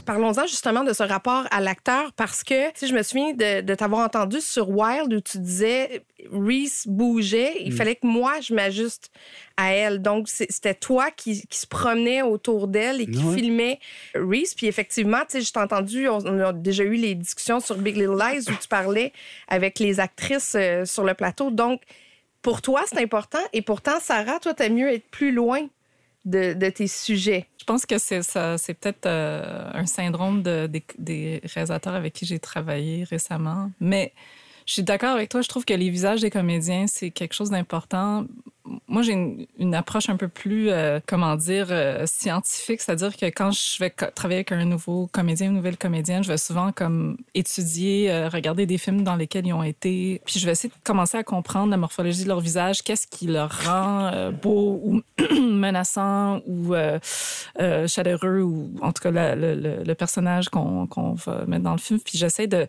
[0.06, 3.74] Parlons-en justement de ce rapport à l'acteur parce que sais, je me souviens de, de
[3.74, 9.10] t'avoir entendu sur Wild où tu disais Reese bougeait, il fallait que moi je m'ajuste
[9.56, 10.00] à elle.
[10.00, 13.36] Donc c'était toi qui, qui se promenait autour d'elle et qui Ouais.
[13.36, 13.80] filmait
[14.14, 14.54] Reese.
[14.54, 17.76] Puis effectivement, tu sais, je t'ai entendu, on, on a déjà eu les discussions sur
[17.76, 19.12] Big Little Lies où tu parlais
[19.48, 21.50] avec les actrices euh, sur le plateau.
[21.50, 21.82] Donc
[22.42, 25.66] pour toi c'est important et pourtant Sarah, toi t'aimes mieux être plus loin
[26.26, 27.46] de, tes sujets?
[27.58, 32.38] Je pense que c'est peut-être euh, un syndrome de- des, des réalisateurs avec qui j'ai
[32.38, 33.70] travaillé récemment.
[33.80, 34.12] Mais
[34.66, 35.42] je suis d'accord avec toi.
[35.42, 38.26] Je trouve que les visages des comédiens, c'est quelque chose d'important.
[38.88, 42.80] Moi, j'ai une, approche un peu plus, euh, comment dire, euh, scientifique.
[42.80, 46.36] C'est-à-dire que quand je vais travailler avec un nouveau comédien, une nouvelle comédienne, je vais
[46.36, 50.20] souvent comme étudier, euh, regarder des films dans lesquels ils ont été.
[50.26, 53.28] Puis je vais essayer de commencer à comprendre la morphologie de leur visage, qu'est-ce qui
[53.28, 55.02] leur rend beau ou
[55.40, 56.74] menaçant ou
[57.86, 62.00] chaleureux ou en tout cas le, personnage qu'on va mettre dans le film.
[62.00, 62.66] Puis j'essaie de,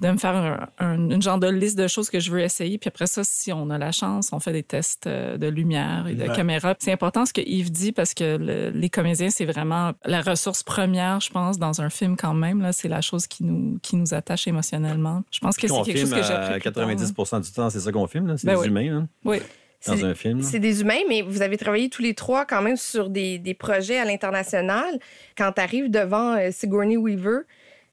[0.00, 2.78] de me faire un, un- une genre de liste de choses que je veux essayer.
[2.78, 6.06] Puis après ça, si on a la chance, on fait des tests euh, de lumière
[6.08, 6.34] et de Ouais.
[6.34, 6.74] caméra.
[6.78, 10.62] C'est important ce que Yves dit parce que le- les comédiens, c'est vraiment la ressource
[10.62, 12.60] première, je pense, dans un film quand même.
[12.62, 12.72] là.
[12.72, 15.22] C'est la chose qui nous, qui nous attache émotionnellement.
[15.30, 17.40] Je pense que c'est On quelque chose que j'ai à appris plus tard, 90 hein.
[17.40, 18.36] du temps, c'est ça qu'on filme.
[18.38, 18.66] C'est Ben des oui.
[18.68, 19.38] humains hein, Oui.
[19.86, 20.42] dans C'est- un film.
[20.42, 23.54] C'est des humains, mais vous avez travaillé tous les trois quand même sur des, des
[23.54, 24.98] projets à l'international.
[25.36, 27.40] Quand tu arrives devant euh, Sigourney Weaver,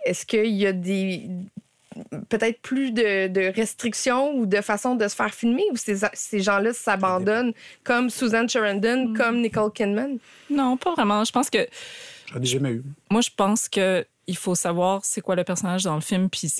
[0.05, 1.29] est-ce qu'il y a des
[2.29, 6.39] peut-être plus de, de restrictions ou de façons de se faire filmer ou ces, ces
[6.39, 10.17] gens-là s'abandonnent comme Susan Sarandon, comme Nicole Kidman?
[10.49, 11.23] Non, pas vraiment.
[11.23, 11.67] Je pense que
[12.31, 12.83] J'en ai jamais eu.
[13.09, 16.51] moi, je pense que il faut savoir c'est quoi le personnage dans le film, puis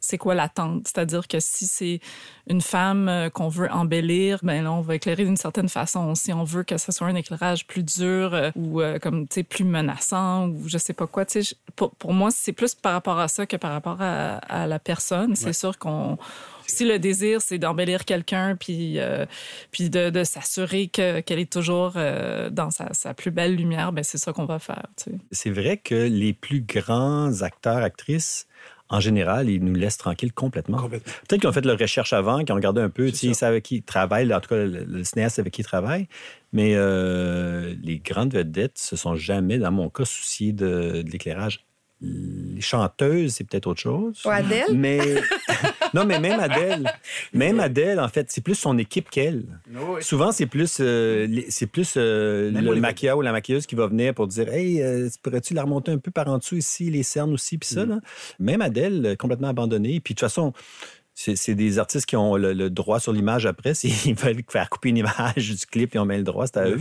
[0.00, 0.86] c'est quoi l'attente.
[0.86, 2.00] C'est-à-dire que si c'est
[2.48, 6.14] une femme euh, qu'on veut embellir, ben là, on va éclairer d'une certaine façon.
[6.14, 9.36] Si on veut que ce soit un éclairage plus dur euh, ou euh, comme tu
[9.36, 12.52] sais plus menaçant ou je sais pas quoi, tu sais, je- pour, pour moi, c'est
[12.52, 15.34] plus par rapport à ça que par rapport à, à la personne.
[15.34, 16.18] C'est sûr qu'on
[16.66, 19.26] si le désir, c'est d'embellir quelqu'un, puis, euh,
[19.70, 23.92] puis de, de s'assurer que- qu'elle est toujours euh, dans sa, sa plus belle lumière,
[23.92, 24.86] ben c'est ça qu'on va faire.
[24.96, 25.16] Tu sais.
[25.32, 28.46] C'est vrai que les plus grands acteurs, actrices,
[28.90, 30.78] en général, ils nous laissent tranquilles complètement.
[30.78, 31.12] Complètement.
[31.26, 33.26] Peut-être qu'ils ont fait leur recherche avant, qu'ils ont regardé un peu, tu sais, ça.
[33.28, 35.64] ils savent avec qui ils travaillent, en tout cas le, le cinéaste avec qui ils
[35.64, 36.06] travaillent.
[36.52, 41.64] Mais euh, les grandes vedettes se sont jamais, dans mon cas, souciées de, de l'éclairage
[42.54, 44.20] les chanteuses, c'est peut-être autre chose.
[44.24, 44.74] Ou Adèle?
[44.74, 44.98] Mais
[45.94, 46.92] non, mais même Adèle,
[47.32, 49.44] même Adèle, en fait, c'est plus son équipe qu'elle.
[49.72, 50.02] Oui.
[50.02, 54.14] Souvent, c'est plus, euh, c'est plus euh, le maquilleur ou la maquilleuse qui va venir
[54.14, 57.32] pour dire Hey, euh, pourrais-tu la remonter un peu par en dessous ici, les cernes
[57.32, 57.74] aussi, puis Mm.
[57.74, 57.86] ça.
[57.86, 58.00] Là.
[58.38, 60.00] Même Adèle, complètement abandonnée.
[60.00, 60.52] Puis de toute façon,
[61.14, 63.72] c'est des artistes qui ont le, le droit sur l'image après.
[63.74, 66.68] S'ils veulent faire couper une image du clip et on met le droit, c'est à
[66.68, 66.78] eux.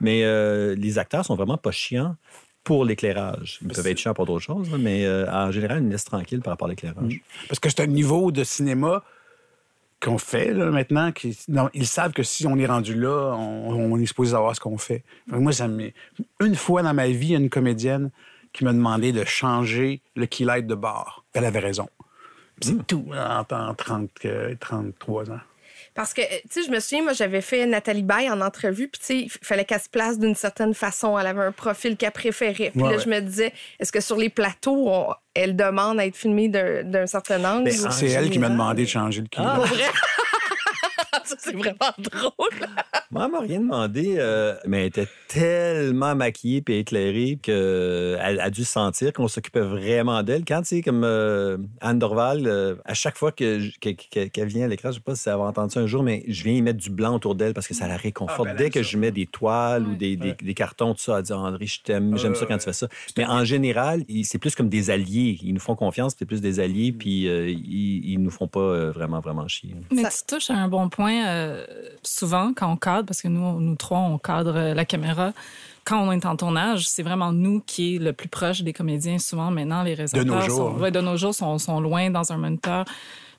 [0.00, 2.16] Mais euh, les acteurs sont vraiment pas chiants
[2.64, 3.58] pour l'éclairage.
[3.62, 6.40] Ils peuvent être chiants pour d'autres choses, mais euh, en général, ils nous laissent tranquilles
[6.40, 7.20] par rapport à l'éclairage.
[7.48, 9.02] Parce que c'est un niveau de cinéma
[10.00, 11.12] qu'on fait là, maintenant.
[11.12, 14.54] Qui, non, ils savent que si on est rendu là, on, on est supposé savoir
[14.54, 15.02] ce qu'on fait.
[15.26, 15.90] Moi, ça me...
[16.40, 18.10] Une fois dans ma vie, il y a une comédienne
[18.52, 21.24] qui m'a demandé de changer le keylight de bar.
[21.32, 21.88] Elle avait raison.
[22.60, 25.40] C'est tout, là, en, en 30, euh, 33 ans.
[25.94, 28.98] Parce que, tu sais, je me souviens, moi, j'avais fait Nathalie Baye en entrevue, puis,
[29.00, 31.18] tu sais, il fallait qu'elle se place d'une certaine façon.
[31.18, 32.70] Elle avait un profil qu'elle préférait.
[32.70, 33.02] Puis Ouais, là, ouais.
[33.02, 37.06] je me disais, est-ce que sur les plateaux, on- elle demande à être filmée d'un
[37.06, 37.64] certain angle?
[37.64, 39.54] Ben, C'est elle qui m'a demandé de changer le keylight.
[39.54, 39.84] Pour vrai?
[41.26, 42.32] Ça, c'est vraiment drôle.
[43.10, 48.50] Moi, elle m'a rien demandé, euh, mais elle était tellement maquillée et éclairée qu'elle a
[48.50, 50.44] dû sentir qu'on s'occupait vraiment d'elle.
[50.46, 54.26] Quand, tu sais, comme euh, Anne Dorval, euh, à chaque fois que je- que- que-
[54.28, 56.24] qu'elle vient à l'écran, je sais pas si elle a entendu ça un jour, mais
[56.28, 58.48] je viens y mettre du blanc autour d'elle parce que ça la réconforte.
[58.50, 58.88] Ah, ben, Dès que ça.
[58.90, 61.80] je mets des toiles ou des, des- des cartons, tout ça, elle dit André, je
[61.82, 62.88] t'aime, j'aime ça quand tu fais ça.
[63.18, 65.38] Mais en général, c'est plus comme des alliés.
[65.42, 68.60] Ils nous font confiance, c'est plus des alliés, puis euh, ils, ils nous font pas
[68.60, 69.74] euh, vraiment, vraiment chier.
[69.92, 71.11] Mais Ça- tu touches à un bon point.
[71.24, 71.64] Euh,
[72.02, 75.32] souvent, quand on cadre, parce que nous, nous trois, on cadre euh, la caméra,
[75.84, 79.18] quand on est en tournage, c'est vraiment nous qui est le plus proche des comédiens.
[79.18, 80.80] Souvent, maintenant, les réalisateurs nos jours, sont, hein.
[80.80, 82.84] ouais, de nos jours sont, sont loin dans un moniteur.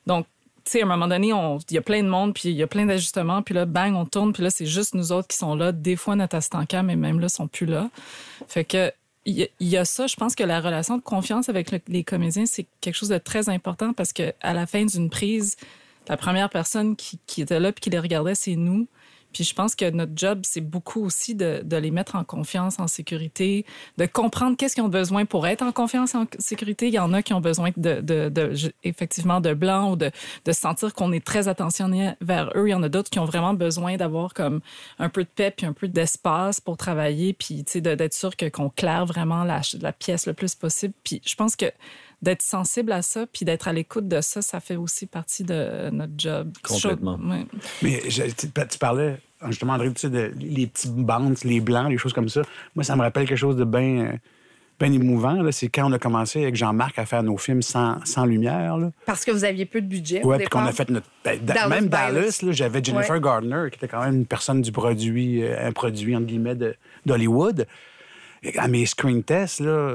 [0.05, 0.25] Donc,
[0.65, 2.55] tu sais, à un moment donné, on- il y a plein de monde, puis il
[2.55, 5.27] y a plein d'ajustements, puis là, bang, on tourne, puis là, c'est juste nous autres
[5.27, 5.71] qui sont là.
[5.71, 7.89] Des fois, notre assistant cam, mais même là, sont plus là.
[8.47, 8.91] Fait que
[9.25, 10.05] il y, a- il y a ça.
[10.07, 13.17] Je pense que la relation de confiance avec le- les comédiens, c'est quelque chose de
[13.17, 15.55] très important parce que à la fin d'une prise,
[16.07, 18.87] la première personne qui, était là puis qui les regardait, c'est nous.
[19.33, 22.87] Puis je pense que notre job, c'est beaucoup aussi de, les mettre en confiance, en
[22.87, 23.65] sécurité,
[23.97, 26.87] de comprendre qu'est-ce qu'ils ont besoin pour être en confiance, en sécurité.
[26.87, 27.71] Il y en a qui ont besoin
[28.83, 30.11] effectivement de blanc ou de,
[30.51, 32.67] sentir qu'on est très attentionné vers eux.
[32.67, 34.61] Il y en a d'autres qui ont vraiment besoin d'avoir comme
[34.99, 38.69] un peu de paix puis un peu d'espace pour travailler, puis d'être sûr que qu'on
[38.69, 40.93] claire vraiment la pièce le plus possible.
[41.03, 41.65] Puis je pense que
[42.23, 45.89] d'être sensible à ça, puis d'être à l'écoute de ça, ça fait aussi partie de
[45.91, 46.51] notre job.
[46.67, 47.19] Complètement.
[47.23, 47.45] Ouais.
[47.81, 51.89] Mais je- tu, tu parlais, justement, André, tu sais, de les petits bandes, les blancs,
[51.91, 52.41] les choses comme ça.
[52.75, 54.17] Moi, ça me rappelle quelque chose de bien
[54.79, 55.39] bien émouvant.
[55.51, 58.75] C'est quand on a commencé avec Jean-Marc à faire nos films sans, sans lumière.
[58.77, 58.91] Là.
[59.05, 60.25] Parce que vous aviez peu de budget.
[60.25, 61.05] Ouais, puis qu'on a fait notre.
[61.23, 61.87] ben, da- Dallas même.
[61.87, 63.21] Dallas, j'avais Jennifer Ouais.
[63.21, 66.75] Gardner, qui était quand même une personne du produit, euh, un produit, entre guillemets, de-
[67.05, 67.67] d'Hollywood.
[68.57, 69.93] À mes screen tests, là,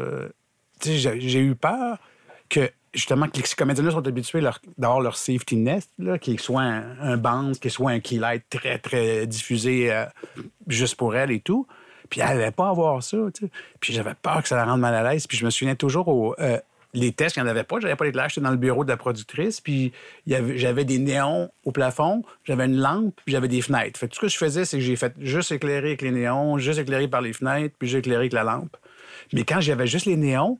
[0.84, 1.98] j'ai eu peur
[2.48, 4.42] que, justement, que les comédiens sont habitués
[4.76, 8.78] d'avoir leur safety nest, là, qu'il soit un, un band, qu'il soit un keylight très,
[8.78, 10.06] très diffusé euh,
[10.66, 11.66] juste pour elle et tout.
[12.08, 13.18] Puis elle n'allait pas avoir ça.
[13.80, 15.26] Puis j'avais peur que ça la rende mal à l'aise.
[15.26, 16.58] Puis je me souviens toujours au, euh,
[16.94, 17.80] les tests, il n'y en avait pas.
[17.80, 18.34] J'avais pas les flashs.
[18.34, 19.60] J'étais dans le bureau de la productrice.
[19.60, 19.92] Puis
[20.26, 23.98] j'avais des néons au plafond, j'avais une lampe, puis j'avais des fenêtres.
[23.98, 26.58] Fait tout ce que je faisais, c'est que j'ai fait juste éclairer avec les néons,
[26.58, 28.76] juste éclairer par les fenêtres, puis j'ai éclairé avec la lampe.
[29.32, 30.58] Mais quand j'avais juste les néons,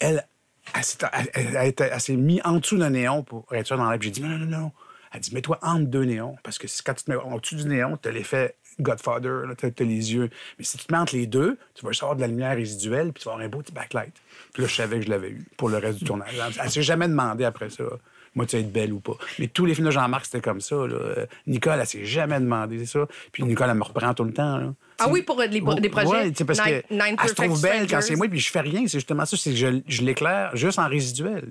[0.00, 0.26] elle,
[0.72, 3.90] elle, s'est- mise en dessous d'un néon pour être dans.
[3.98, 4.72] Puis J'ai dit non, non, non, non.
[5.12, 6.36] Elle dit mets-toi entre deux néons.
[6.42, 9.84] Parce que quand tu te mets au-dessus du néon, tu as l'effet Godfather, tu as,
[9.84, 10.30] les yeux.
[10.58, 12.56] Mais si tu te mets entre les deux, tu vas juste avoir de la lumière
[12.56, 14.14] résiduelle, puis tu vas avoir un beau petit backlight.
[14.52, 16.34] Puis là, je savais que je l'avais eu pour le reste du tournage.
[16.58, 17.84] Elle ne s'est jamais demandé après ça.
[18.34, 19.16] Moi, tu vas être belle ou pas.
[19.38, 20.74] Mais tous les films de Jean-Marc, c'était comme ça.
[20.74, 20.94] là.
[20.94, 23.06] Euh, Nicole, elle s'est jamais demandé, c'est ça.
[23.32, 24.56] Puis Nicole, elle me reprend tout le temps.
[24.58, 24.74] là.
[24.98, 26.32] Ah oui, pour les, des projets?
[26.34, 28.60] Sais, parce Nine- que Nine elle se trouve belle quand c'est moi, puis je fais
[28.60, 28.82] rien.
[28.86, 31.44] C'est justement ça, c'est que je, je l'éclaire juste en résiduel.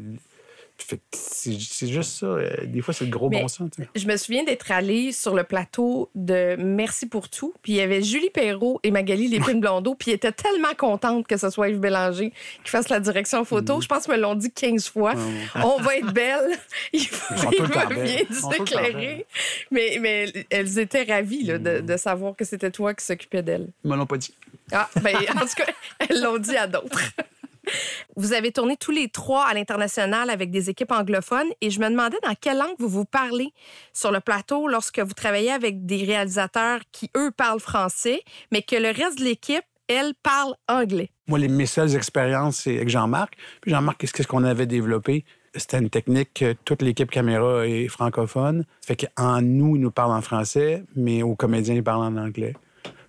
[1.12, 2.26] C'est juste ça.
[2.26, 3.70] euh, Des fois, c'est le gros Mais bon sens.
[3.96, 7.54] Je me souviens d'être allée sur le plateau de Merci pour tout.
[7.62, 9.96] Puis il y avait Julie Perrault et Magali Lépine Blondeau.
[9.96, 12.32] Puis ils étaient tellement contentes que ce soit Yves Bélanger
[12.64, 13.78] qui fasse la direction photo.
[13.78, 13.82] Mm.
[13.82, 15.14] Je pense qu'ils me l'ont dit 15 fois.
[15.64, 16.58] On va être belles.
[16.94, 19.26] Il faut temps s'éclairer.
[19.72, 21.64] Mais, mais elles étaient ravies là, Mm.
[21.64, 23.70] de, de savoir que c'était toi qui s'occupais d'elles.
[23.84, 24.34] Ils me l'ont pas dit.
[24.72, 25.66] Ah, ben, en tout cas,
[26.00, 27.02] elles l'ont dit à d'autres.
[28.16, 31.90] Vous avez tourné tous les trois à l'international avec des équipes anglophones et je me
[31.90, 33.54] demandais dans quelle langue vous vous parlez
[33.94, 38.22] sur le plateau lorsque vous travaillez avec des réalisateurs qui, eux, parlent français,
[38.52, 41.10] mais que le reste de l'équipe, elle, parle anglais.
[41.28, 43.36] Moi, les, mes seules expériences, c'est avec Jean-Marc.
[43.62, 45.26] Puis Jean-Marc, qu'est-ce qu'on avait développé?
[45.56, 48.66] C'était une technique que toute l'équipe caméra est francophone.
[48.82, 52.18] Ça fait qu'en nous, il nous parle en français, mais aux comédiens, ils parlent en
[52.18, 52.54] anglais.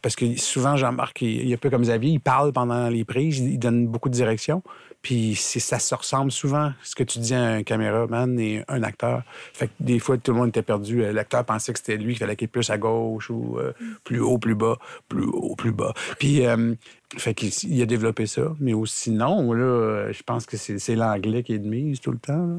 [0.04, 3.38] Parce que souvent, Jean-Marc, il, est un peu comme Xavier, il parle pendant les prises,
[3.38, 4.62] il donne beaucoup de direction.
[5.00, 9.22] Puis ça se ressemble souvent, ce que tu dis à un caméraman et un acteur.
[9.54, 11.02] Fait que des fois, tout le monde était perdu.
[11.02, 13.72] Euh, L'acteur pensait que c'était lui, qu'il fallait qu'il plus à gauche ou euh,
[14.04, 14.76] plus haut, plus bas,
[15.08, 15.94] plus haut, plus bas.
[16.18, 16.74] Puis, euh,
[17.16, 18.54] fait qu'il il a développé ça.
[18.60, 22.12] Mais aussi, sinon, là, euh, je pense que c'est l'anglais qui est de mise tout
[22.12, 22.58] le temps.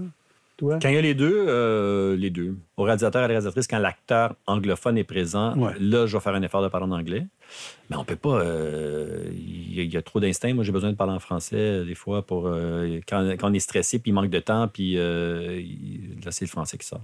[0.58, 0.80] Toi?
[0.82, 2.56] Quand il y a les deux, euh, les deux.
[2.78, 5.74] Au réalisateur et à la réalisatrice, quand l'acteur anglophone est présent, Ouais.
[5.80, 7.26] là, je vais faire un effort de parler en anglais.
[7.90, 8.40] Mais on peut pas.
[8.40, 10.54] euh, Il y, a- il y a trop d'instinct.
[10.54, 13.60] Moi, j'ai besoin de parler en français des fois pour euh, quand, quand on est
[13.60, 15.62] stressé, puis il manque de temps, puis euh,
[16.24, 17.02] là, c'est le français qui sort.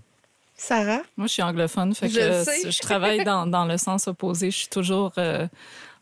[0.56, 1.02] Sarah?
[1.18, 4.52] Moi, je suis anglophone, fait Je que je travaille dans, dans le sens opposé.
[4.52, 5.48] Je suis toujours euh,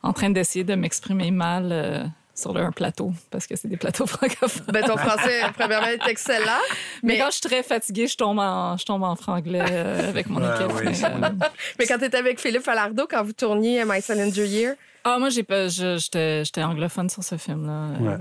[0.04, 2.04] en train d'essayer de m'exprimer mal euh,
[2.36, 4.66] sur un plateau, parce que c'est des plateaux francophones.
[4.72, 6.62] Ben, ton français, premièrement, est excellent.
[7.04, 10.10] Mais, Mais, quand je suis très fatiguée, je tombe en, je tombe en franglais euh,
[10.10, 10.76] avec mon Ouais, équipe.
[10.76, 11.02] oui,
[11.80, 15.30] mais, quand tu étais avec Philippe Falardeau, quand vous tourniez My Cylinder Year, Ah, moi,
[15.30, 17.88] j'ai pas, j'étais, j'étais anglophone sur ce film-là.
[18.00, 18.14] Ouais.
[18.14, 18.18] Euh,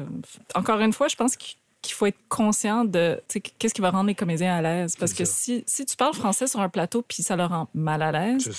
[0.54, 3.80] encore une fois, je pense qu'il qu'il faut être conscient de tu sais, qu'est-ce qui
[3.80, 4.96] va rendre les comédiens à l'aise?
[4.96, 8.02] Parce que si, si tu parles français sur un plateau puis ça leur rend mal
[8.02, 8.50] à l'aise,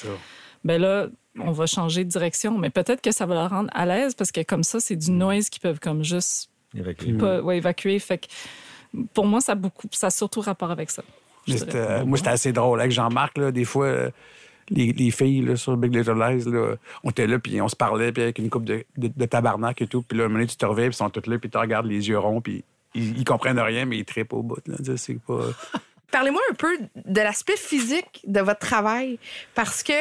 [0.64, 2.58] ben là, on va changer de direction.
[2.58, 5.12] Mais peut-être que ça va leur rendre à l'aise parce que comme ça, c'est du
[5.12, 7.12] noise qu'ils peuvent comme juste Évacué.
[7.18, 8.00] pas ouais, évacuer.
[8.00, 8.28] Fait que
[9.14, 11.04] pour moi, ça a, beaucoup, ça a surtout rapport avec ça.
[11.76, 12.80] euh, moi, c'était assez drôle.
[12.80, 14.10] Avec Jean-Marc, là, des fois, euh,
[14.70, 17.76] les, les filles là, sur Big Little Lies, là, on était là, puis on se
[17.76, 20.02] parlait, puis avec une coupe de, de, de tabarnak et tout.
[20.04, 21.58] Puis là, un moment donné, tu te reviens, puis ils sont toutes là, puis tu
[21.58, 24.60] regardes les yeux ronds, puis ils, ils comprennent rien, mais ils trippent au bout.
[24.96, 25.40] C'est pas...
[26.12, 26.76] Parlez-moi un peu
[27.06, 29.20] de l'aspect physique de votre travail.
[29.54, 29.94] Parce que,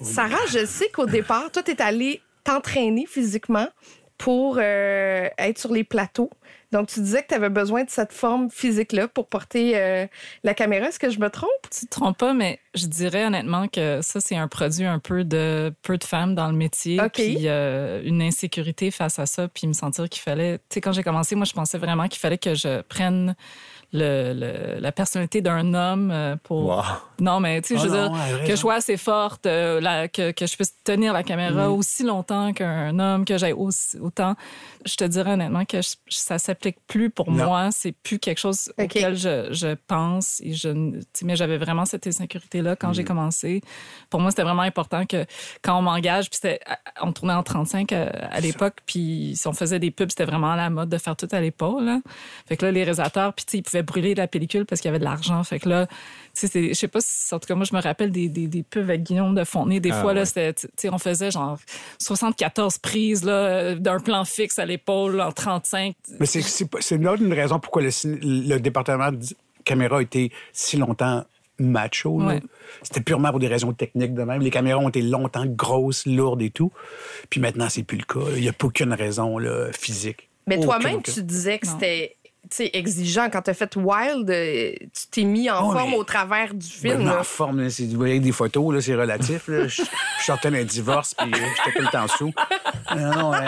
[0.00, 3.66] Sarah, je sais qu'au départ, toi, tu es allée t'entraîner physiquement
[4.18, 6.30] pour euh, être sur les plateaux.
[6.70, 10.06] Donc, tu disais que tu avais besoin de cette forme physique-là pour porter euh,
[10.44, 10.88] la caméra.
[10.88, 11.50] Est-ce que je me trompe?
[11.70, 15.24] Tu te trompes pas, mais je dirais honnêtement que ça, c'est un produit un peu
[15.24, 17.00] de peu de femmes dans le métier.
[17.00, 17.12] OK.
[17.12, 20.58] Puis euh, une insécurité face à ça, puis me sentir qu'il fallait.
[20.58, 23.34] Tu sais, quand j'ai commencé, moi, je pensais vraiment qu'il fallait que je prenne
[23.92, 26.66] le, le- la personnalité d'un homme euh, pour.
[26.68, 26.82] Wow.
[27.20, 28.50] Non, mais tu sais, je veux non, dire, que raison.
[28.50, 31.72] je sois assez forte, euh, la- que, que je puisse tenir la caméra Mm.
[31.72, 34.34] aussi longtemps qu'un homme, que j'aille aussi- autant.
[34.84, 37.46] Je te dirais honnêtement que je- ça s'applique plus pour Non.
[37.46, 37.68] moi.
[37.72, 40.40] C'est plus quelque chose auquel je, je pense.
[40.44, 40.68] Et je,
[41.24, 42.94] mais j'avais vraiment cette insécurité-là quand Mm.
[42.94, 43.62] j'ai commencé.
[44.10, 45.24] Pour moi, c'était vraiment important que
[45.62, 46.38] quand on m'engage, puis
[47.00, 50.52] on tournait en 35 à, à l'époque, puis si on faisait des pubs, c'était vraiment
[50.52, 51.90] à la mode de faire tout à l'épaule.
[52.46, 54.88] Fait que là, les réalisateurs, puis tu sais, ils pouvaient brûler la pellicule parce qu'il
[54.88, 55.42] y avait de l'argent.
[55.44, 55.86] Fait que là,
[56.40, 58.84] je sais pas si, en tout cas, moi, je me rappelle des, des, des pubs
[58.84, 59.80] avec Guillaume de Fontenay.
[59.80, 61.58] Des Ah, fois, là, c'était, tu sais, on faisait genre
[61.98, 65.94] 74 prises là, d'un plan fixe à l'épaule en 35.
[66.20, 66.42] Mais c'est-
[66.80, 69.18] c'est là une raison pourquoi le, département de
[69.64, 71.24] caméra a été si longtemps
[71.58, 72.22] macho.
[72.22, 72.40] Ouais.
[72.82, 74.40] C'était purement pour des raisons techniques de même.
[74.42, 76.70] Les caméras ont été longtemps grosses, lourdes et tout.
[77.30, 78.30] Puis maintenant, c'est plus le cas.
[78.36, 80.28] Il n'y a pas aucune raison là, physique.
[80.46, 81.12] Mais Aucune, toi-même, aucune.
[81.14, 81.72] tu disais que Non.
[81.74, 82.16] c'était
[82.72, 83.28] exigeant.
[83.30, 86.54] Quand tu as fait Wild, euh, tu t'es mis en Oh, forme mais- au travers
[86.54, 87.08] du Ben, film.
[87.08, 87.22] en là.
[87.24, 89.48] forme, là, c'est- vous voyez des photos, là, c'est relatif.
[89.48, 89.66] là.
[89.68, 92.32] Je, je sortais d'un divorce, puis euh, j'étais tout le temps sous.
[92.96, 93.38] Non, non, euh,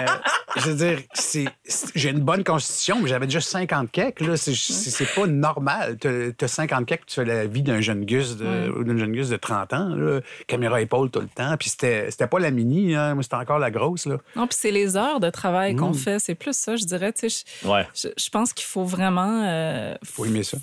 [0.57, 4.21] je veux dire, c'est- c'est- j'ai une bonne constitution, mais j'avais déjà 50 keks.
[4.21, 5.97] Là, c'est, c'est, c'est pas normal.
[6.01, 9.29] T'as, t'as 50 keks, tu fais la vie d'un jeune gus de, d'une jeune gus
[9.29, 9.89] de 30 ans.
[9.95, 11.57] Là, caméra épaule tout le temps.
[11.59, 14.07] Puis c'était, c'était pas la mini, hein, moi, c'était encore la grosse.
[14.07, 14.19] Là.
[14.37, 15.95] Non, puis c'est les heures de travail qu'on Mm.
[15.95, 16.19] fait.
[16.19, 17.13] C'est plus ça, je dirais.
[17.13, 17.87] Tu sais, je, Ouais.
[17.95, 19.43] je, je pense qu'il faut vraiment.
[19.47, 20.59] euh, Faut aimer ça.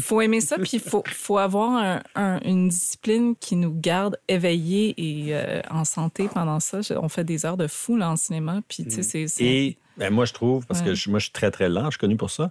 [0.00, 4.18] faut aimer ça, puis il faut, faut avoir un- un- une discipline qui nous garde
[4.28, 6.80] éveillés et euh, en santé pendant ça.
[7.00, 9.44] On fait des heures de fou là, en cinéma, puis tu sais, c'est- c'est...
[9.44, 11.90] Et ben, moi, je trouve, parce que je- moi, je suis très, très lent, je
[11.92, 12.50] suis connu pour ça.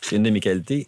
[0.00, 0.86] C'est une de mes qualités.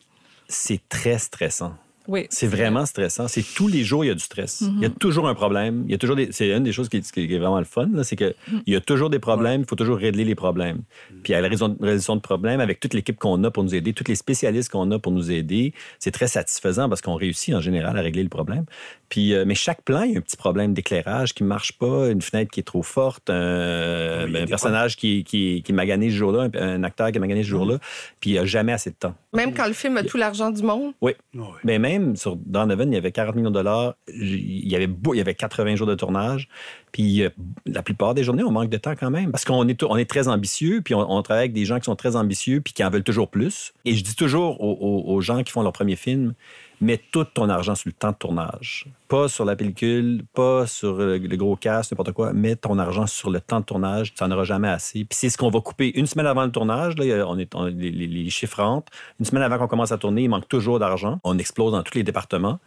[0.49, 1.75] C'est très stressant.
[2.09, 3.29] Oui, C'est vraiment stressant.
[3.29, 4.65] C'est tous les jours, il y a du stress.
[4.77, 5.85] Il y a toujours un problème.
[5.87, 6.29] Il y a toujours des...
[6.33, 8.35] C'est une des choses qui est, qui est vraiment le fun, là, c'est qu'il
[8.67, 9.61] y a toujours des problèmes.
[9.61, 10.81] Il faut toujours régler les problèmes.
[11.23, 14.09] Puis à la résolution de problèmes, avec toute l'équipe qu'on a pour nous aider, tous
[14.09, 17.99] les spécialistes qu'on a pour nous aider, c'est très satisfaisant parce qu'on réussit en général
[17.99, 18.65] à régler le problème.
[19.11, 22.09] Puis, euh, mais chaque plan, il y a un petit problème d'éclairage qui marche pas,
[22.09, 26.17] une fenêtre qui est trop forte, un, Oui, personnage qui, qui, qui est magané ce
[26.17, 27.79] jour-là, un, un acteur qui est magané ce jour-là,
[28.21, 29.15] puis il n'y a jamais assez de temps.
[29.35, 30.93] Même quand le film a tout l'argent du monde?
[31.01, 31.13] Oui.
[31.35, 31.43] Ouais.
[31.65, 33.95] Mais même sur Donovan, il y avait 40 millions de dollars.
[34.09, 36.49] Il y avait, il y avait 80 jours de tournage.
[36.93, 37.31] Puis euh,
[37.67, 39.31] la plupart des journées, on manque de temps quand même.
[39.31, 42.61] Parce qu'on est, très ambitieux, puis on, travaille avec des gens qui sont très ambitieux,
[42.61, 43.73] puis qui en veulent toujours plus.
[43.85, 46.35] Et je dis toujours aux gens qui font leur premier film,
[46.81, 48.87] mets tout ton argent sur le temps de tournage.
[49.09, 52.33] Pas sur la pellicule, pas sur le, le gros cast, n'importe quoi.
[52.33, 54.13] Mets ton argent sur le temps de tournage.
[54.15, 55.01] Tu n'en auras jamais assez.
[55.05, 56.97] Puis c'est ce qu'on va couper une semaine avant le tournage.
[56.99, 58.93] Là, a- on est, on- les, les- chiffres rentrent.
[59.19, 61.19] Une semaine avant qu'on commence à tourner, il manque toujours d'argent.
[61.25, 62.59] On explose dans tous les départements.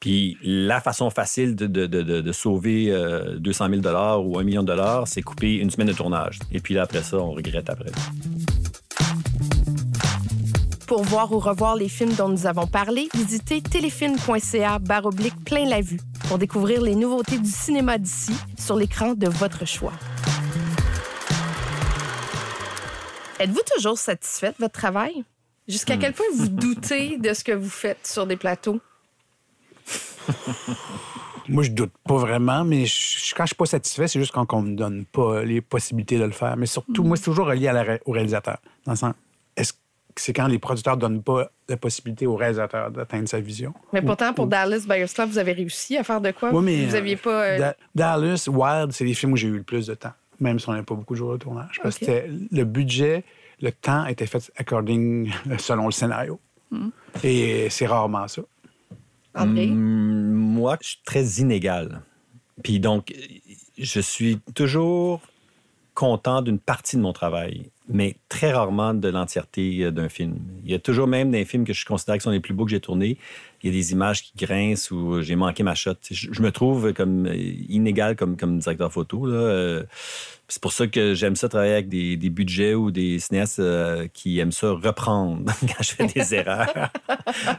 [0.00, 4.66] Puis la façon facile de, de- de- sauver euh, 200 000 ou 1 million de
[4.66, 6.40] dollars, c'est couper une semaine de tournage.
[6.52, 7.90] Et puis là, après ça, on regrette après.
[10.86, 15.80] Pour voir ou revoir les films dont nous avons parlé, visitez téléfilm.ca baroblique plein la
[15.80, 19.92] vue pour découvrir les nouveautés du cinéma d'ici sur l'écran de votre choix.
[23.40, 25.24] Êtes-vous toujours satisfait de votre travail?
[25.66, 28.78] Jusqu'à quel point vous doutez de ce que vous faites sur des plateaux?
[31.48, 34.50] Moi, je doute pas vraiment, mais je- quand je suis pas satisfait, c'est juste quand
[34.54, 36.56] on me donne pas les possibilités de le faire.
[36.56, 38.56] Mais surtout, moi, c'est toujours relié à la ré- au réalisateur.
[38.86, 39.12] Dans le sens,
[40.16, 43.74] c'est quand les producteurs donnent pas la possibilité au réalisateur d'atteindre sa vision?
[43.92, 46.52] Mais pourtant, pour Dallas Buyers Club, vous avez réussi à faire de quoi?
[46.52, 47.42] Oui, mais, vous aviez euh, pas...
[47.44, 50.58] euh, Da- Dallas, Wild, c'est les films où j'ai eu le plus de temps, même
[50.58, 51.80] si on n'avait pas beaucoup de jours de tournage.
[51.82, 53.24] Parce que le budget,
[53.60, 56.38] le temps était fait according selon le scénario.
[56.70, 56.90] Hmm.
[57.22, 58.42] Et c'est rarement ça.
[59.34, 59.66] André?
[59.66, 62.02] Mm, moi, je suis très inégal.
[62.62, 63.12] Puis donc,
[63.76, 65.20] je suis toujours
[65.94, 70.36] content d'une partie de mon travail, mais très rarement de l'entièreté euh, d'un film.
[70.64, 72.64] Il y a toujours même des films que je considère qui sont les plus beaux
[72.64, 73.18] que j'ai tournés,
[73.62, 75.94] il y a des images qui grincent ou j'ai manqué ma shot.
[76.10, 77.34] Je, je me trouve comme euh,
[77.68, 79.26] inégal comme, comme directeur photo.
[79.26, 79.34] là.
[79.36, 79.82] Euh,
[80.48, 84.06] C'est pour ça que j'aime ça travailler avec des, des budgets ou des cinéastes euh,
[84.12, 86.90] qui aiment ça reprendre quand je fais des erreurs.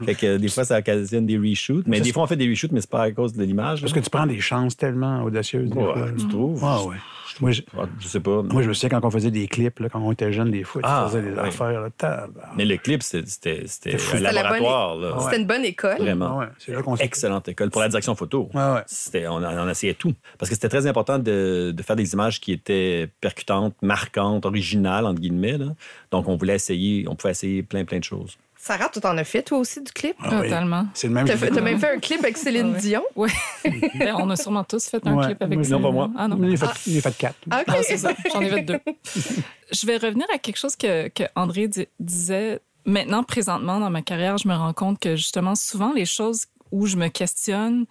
[0.05, 1.85] fait que euh, des fois, ça occasionne des reshoots.
[1.87, 3.81] Mais des fois, on fait des reshoots, mais c'est pas à cause de l'image.
[3.81, 5.69] Parce que tu prends des chances tellement audacieuses.
[5.71, 6.07] des Ouais, fois.
[6.17, 6.59] tu trouves?
[6.63, 6.97] Ah, ouais.
[7.41, 8.41] Moi, je, Ah, Je sais pas.
[8.43, 10.63] moi, je me souviens quand on faisait des clips, là, quand on était jeunes, des
[10.63, 11.39] fois, tu Ah, faisais des ouais.
[11.39, 11.81] affaires.
[11.81, 12.27] Là.
[12.55, 13.23] Mais le clip, c'était
[13.59, 15.23] un bonne- laboratoire.
[15.23, 15.97] C'était une bonne école.
[15.99, 16.37] Vraiment.
[16.39, 18.49] Ouais, là Excellente école pour la direction photo.
[18.53, 18.81] Ouais, ouais.
[18.85, 20.13] C'était, on, on essayait tout.
[20.37, 25.05] Parce que c'était très important de, de faire des images qui étaient percutantes, marquantes, originales,
[25.05, 25.57] entre guillemets.
[25.57, 25.67] là.
[26.11, 28.37] Donc, on voulait essayer, on pouvait essayer plein, plein de choses.
[28.65, 30.15] Sarah, tu t'en as fait, toi aussi, du clip?
[30.23, 30.49] Ah oui.
[30.49, 30.87] Totalement.
[30.95, 31.27] C'est le même.
[31.27, 32.73] T'as fait- t'as même fait un clip avec Céline.
[32.73, 33.03] Dion?
[33.15, 33.29] Oui.
[33.99, 35.25] Ben, on a sûrement tous fait un Ouais.
[35.27, 35.69] clip avec Moi, ça.
[35.75, 36.09] non, pas moi.
[36.17, 36.39] Ah non.
[36.41, 37.35] Il est fait, est fait quatre.
[37.51, 37.65] Ah, OK.
[37.67, 38.11] Ah, c'est ça.
[38.33, 38.79] J'en ai fait deux.
[39.71, 42.59] Je vais revenir à quelque chose que, que André di- disait.
[42.87, 46.85] Maintenant, présentement, dans ma carrière, je me rends compte que justement, souvent, les choses où
[46.87, 47.85] je me questionne,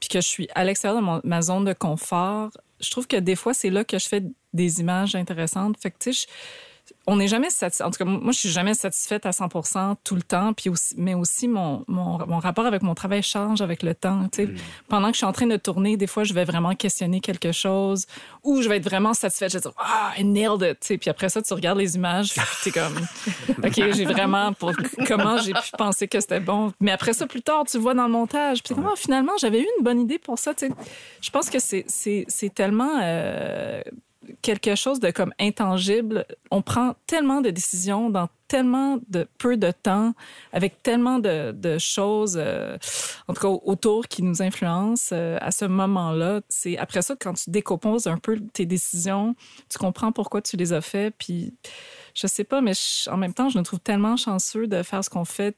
[0.00, 2.50] puis que je suis à l'extérieur de mon- ma zone de confort,
[2.80, 4.22] je trouve que des fois, c'est là que je fais
[4.54, 5.76] des images intéressantes.
[5.78, 6.32] Fait que, tu sais, je-
[7.06, 7.84] on n'est jamais satisfait.
[7.84, 9.48] En tout cas, moi, je suis jamais satisfaite à 100
[10.04, 10.52] tout le temps.
[10.52, 14.28] Puis aussi, mais aussi, mon, mon, mon rapport avec mon travail change avec le temps.
[14.34, 14.48] Sais,
[14.88, 17.52] Pendant que je suis en train de tourner, des fois, je vais vraiment questionner quelque
[17.52, 18.06] chose
[18.42, 19.50] ou je vais être vraiment satisfaite.
[19.52, 20.80] Je vais dire, ah, I nailed it.
[20.80, 22.96] Tu sais, Puis après ça, tu regardes les images, puis t'es comme,
[23.64, 24.72] OK, j'ai vraiment, pour,
[25.06, 26.72] comment j'ai pu penser que c'était bon.
[26.80, 28.62] Mais après ça, plus tard, tu vois dans le montage.
[28.62, 30.52] Puis Ah, finalement, j'avais eu une bonne idée pour ça.
[31.20, 32.98] Je pense que c'est tellement.
[33.02, 33.82] euh,
[34.42, 36.26] quelque chose de comme intangible.
[36.50, 40.14] On prend tellement de décisions dans tellement de peu de temps,
[40.52, 42.76] avec tellement de, de choses, euh,
[43.28, 46.40] en tout cas autour qui nous influencent euh, à ce moment-là.
[46.48, 49.34] C'est après ça quand tu décomposes un peu tes décisions,
[49.68, 51.12] tu comprends pourquoi tu les as fait.
[51.16, 51.54] Puis
[52.14, 52.72] je sais pas, mais
[53.10, 55.56] en même temps, je me trouve tellement chanceux de faire ce qu'on fait.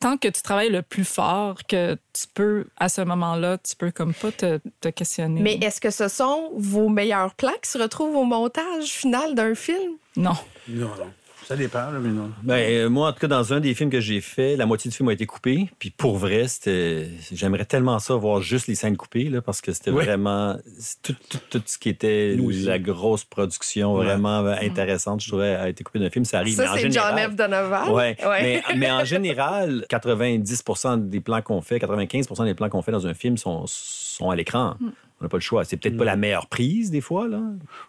[0.00, 3.90] Tant que tu travailles le plus fort, que tu peux, à ce moment-là, tu peux
[3.90, 5.40] comme pas te, te questionner.
[5.40, 9.54] Mais est-ce que ce sont vos meilleurs plans qui se retrouvent au montage final d'un
[9.54, 9.94] film?
[10.16, 10.36] non.
[10.68, 11.12] Non, non.
[11.48, 12.30] Ça dépend, là, mais non.
[12.42, 14.90] Ben, euh, moi, en tout cas, dans un des films que j'ai fait, la moitié
[14.90, 15.70] du film a été coupée.
[15.78, 17.08] Puis pour vrai, c'était.
[17.32, 20.04] J'aimerais tellement ça, voir juste les scènes coupées, là, parce que c'était Oui.
[20.04, 20.56] vraiment.
[21.02, 22.64] Tout, tout, tout ce qui était Nous aussi.
[22.64, 24.04] la grosse production Ouais.
[24.04, 26.26] vraiment euh, intéressante, je trouvais, a été coupée d'un film.
[26.26, 26.58] Ça arrive.
[26.58, 27.34] mais Ça, en c'est John général- F.
[27.34, 27.88] Donovan.
[27.94, 28.16] Ouais.
[28.26, 28.42] Ouais.
[28.42, 33.06] Mais, mais en général, 90% des plans qu'on fait, 95% des plans qu'on fait dans
[33.06, 34.76] un film sont, sont à l'écran.
[35.20, 35.64] On n'a pas le choix.
[35.64, 37.40] C'est peut-être pas la meilleure prise, des fois, là.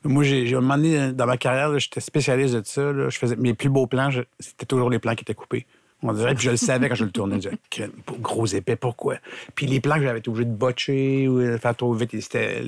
[0.03, 2.91] Moi, j'ai un moment donné, dans ma carrière, j'étais spécialiste de ça.
[2.91, 3.09] là.
[3.09, 5.65] Je faisais mes plus beaux plans, c'était toujours les plans qui étaient coupés.
[6.01, 7.41] On dirait, puis je le savais quand je le tournais.
[7.41, 9.15] Je disais, gros épais, pourquoi?
[9.53, 12.63] Puis les plans que j'avais été obligé de botcher ou de faire trop vite, c'était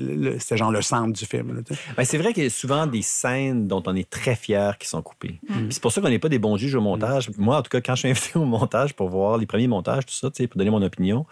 [0.54, 1.62] genre le centre du film.
[1.96, 4.86] Ben, c'est vrai qu'il y a souvent des scènes dont on est très fier qui
[4.86, 5.40] sont coupées.
[5.46, 7.30] Puis C'est pour ça qu'on n'est pas des bons juges au montage.
[7.38, 10.04] Moi, en tout cas, quand je suis invité au montage pour voir les premiers montages,
[10.04, 11.24] tout ça, pour donner mon opinion,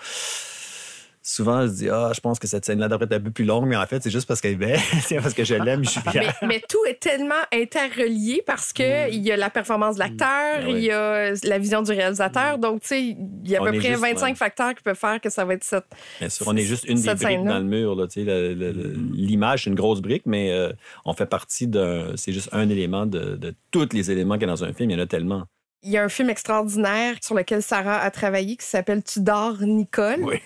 [1.22, 3.66] souvent, je dis, ah, je pense que cette scène-là devrait être un peu plus longue,
[3.66, 4.78] mais en fait, c'est juste parce qu'elle est belle.
[5.02, 6.35] c'est parce que je l'aime, je suis Mais, fier.
[6.42, 10.68] mais tout est tellement interrelié parce que il y a la performance de l'acteur, Ben
[10.76, 12.59] il y a la vision du réalisateur.
[12.59, 13.16] Donc, tu sais, il
[13.50, 14.35] y a à peu près juste, 25 ouais.
[14.35, 15.85] facteurs qui peuvent faire que ça va être cette.
[16.18, 17.94] Bien sûr, on est juste une des briques dans le mur.
[17.94, 20.72] Là, tu sais, le- le- le- L'image, c'est une grosse brique, mais euh,
[21.04, 22.12] on fait partie d'un.
[22.16, 24.90] C'est juste un élément de, de tous les éléments qu'il y a dans un film.
[24.90, 25.44] Il y en a tellement.
[25.83, 29.56] Il y a un film extraordinaire sur lequel Sarah a travaillé qui s'appelle Tu dors,
[29.61, 30.20] Nicole.
[30.22, 30.37] Oui.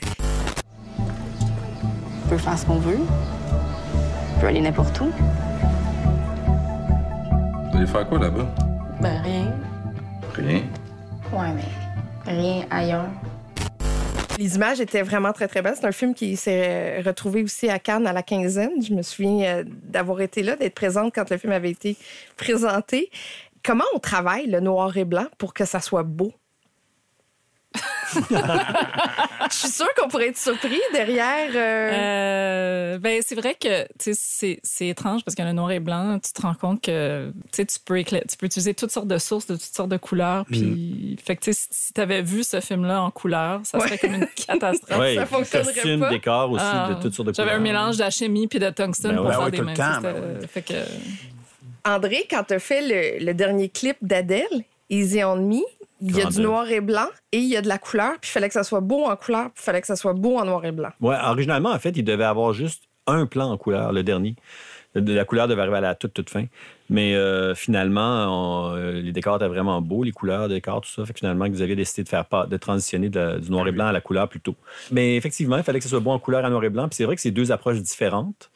[2.24, 2.98] On peut faire ce qu'on veut.
[4.36, 5.10] On peut aller n'importe où.
[7.70, 8.46] Vous allez faire quoi là-bas?
[9.00, 9.52] Ben, rien.
[10.34, 10.62] Rien?
[11.32, 13.08] Ouais, mais rien ailleurs.
[14.38, 15.74] Les images étaient vraiment très, très belles.
[15.78, 18.82] C'est un film qui s'est retrouvé aussi à Cannes à la quinzaine.
[18.82, 21.96] Je me souviens euh, d'avoir été là, d'être présente quand le film avait été
[22.36, 23.10] présenté.
[23.62, 26.32] Comment on travaille le noir et blanc pour que ça soit beau?
[29.50, 31.50] Je suis sûre qu'on pourrait être surpris derrière.
[31.54, 36.18] euh, Euh, ben, c'est vrai que c'est c'est étrange parce que le noir et blanc,
[36.18, 39.46] tu te rends compte que tu peux, écla- tu peux utiliser toutes sortes de sources,
[39.46, 40.44] de toutes sortes de couleurs.
[40.46, 43.92] Puis, fait que tu sais, si tu avais vu ce film-là en couleur, ça serait
[43.92, 43.98] Ouais.
[43.98, 45.14] comme une catastrophe.
[45.14, 46.10] Ça fonctionnerait costume, pas.
[46.10, 49.16] décor aussi, Ah, de toutes sortes de J'avais un mélange d'alchimie puis de tungstène Ben
[49.18, 49.32] pour ouais.
[49.32, 50.48] faire ouais, des C'était- ben.
[50.48, 50.74] Fait que
[51.84, 52.80] André, quand tu as fait
[53.20, 54.46] le, le dernier clip d'Adèle,
[54.90, 55.60] Easy on Me,
[56.00, 58.28] il y a du noir et blanc et il y a de la couleur, puis
[58.30, 60.38] il fallait que ça soit beau en couleur, puis il fallait que ça soit beau
[60.38, 60.90] en noir et blanc.
[61.00, 64.34] Ouais, originalement, en fait, il devait avoir juste un plan en couleur, le dernier.
[64.94, 66.44] De la couleur devait arriver à la toute, toute fin.
[66.88, 70.88] Mais euh, finalement, on- euh, les décors étaient vraiment beaux, les couleurs, les décors, tout
[70.88, 71.04] ça.
[71.04, 73.66] Fait que finalement, Xavier a décidé de faire pas, de transitionner de la- du noir
[73.66, 74.54] et blanc à la couleur plus tôt.
[74.92, 76.86] Mais effectivement, il fallait que ce soit beau en couleur à noir et blanc.
[76.88, 78.50] Puis c'est vrai que c'est deux approches différentes.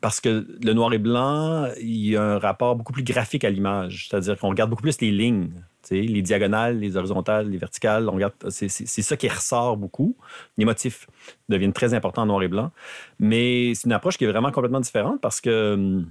[0.00, 3.50] Parce que le noir et blanc, il y a un rapport beaucoup plus graphique à
[3.50, 4.06] l'image.
[4.08, 5.50] C'est-à-dire qu'on regarde beaucoup plus les lignes.
[5.90, 8.08] Les diagonales, les horizontales, les verticales,
[8.48, 10.16] c'est, ça qui ressort beaucoup.
[10.56, 11.08] Les motifs
[11.48, 12.70] deviennent très importants en noir et blanc.
[13.18, 16.06] Mais c'est une approche qui est vraiment complètement différente parce que hum,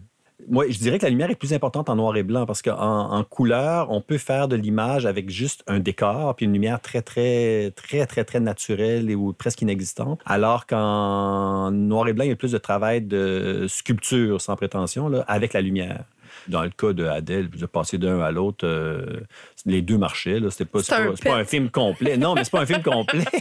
[0.48, 3.12] moi, je dirais que la lumière est plus importante en noir et blanc parce qu'en
[3.12, 7.02] en couleur, on peut faire de l'image avec juste un décor puis une lumière très,
[7.02, 10.22] très, très, très, très naturelle et ou presque inexistante.
[10.26, 15.10] Alors qu'en noir et blanc, il y a plus de travail de sculpture sans prétention
[15.10, 16.06] là, avec la lumière.
[16.48, 19.20] Dans le cas de Adèle, de passer d'un à l'autre, euh,
[19.66, 20.40] les deux marchaient.
[20.40, 20.50] là.
[20.50, 22.18] C'était pas, C'est pas, un film complet.
[22.18, 23.26] Non, mais c'est pas un film complet.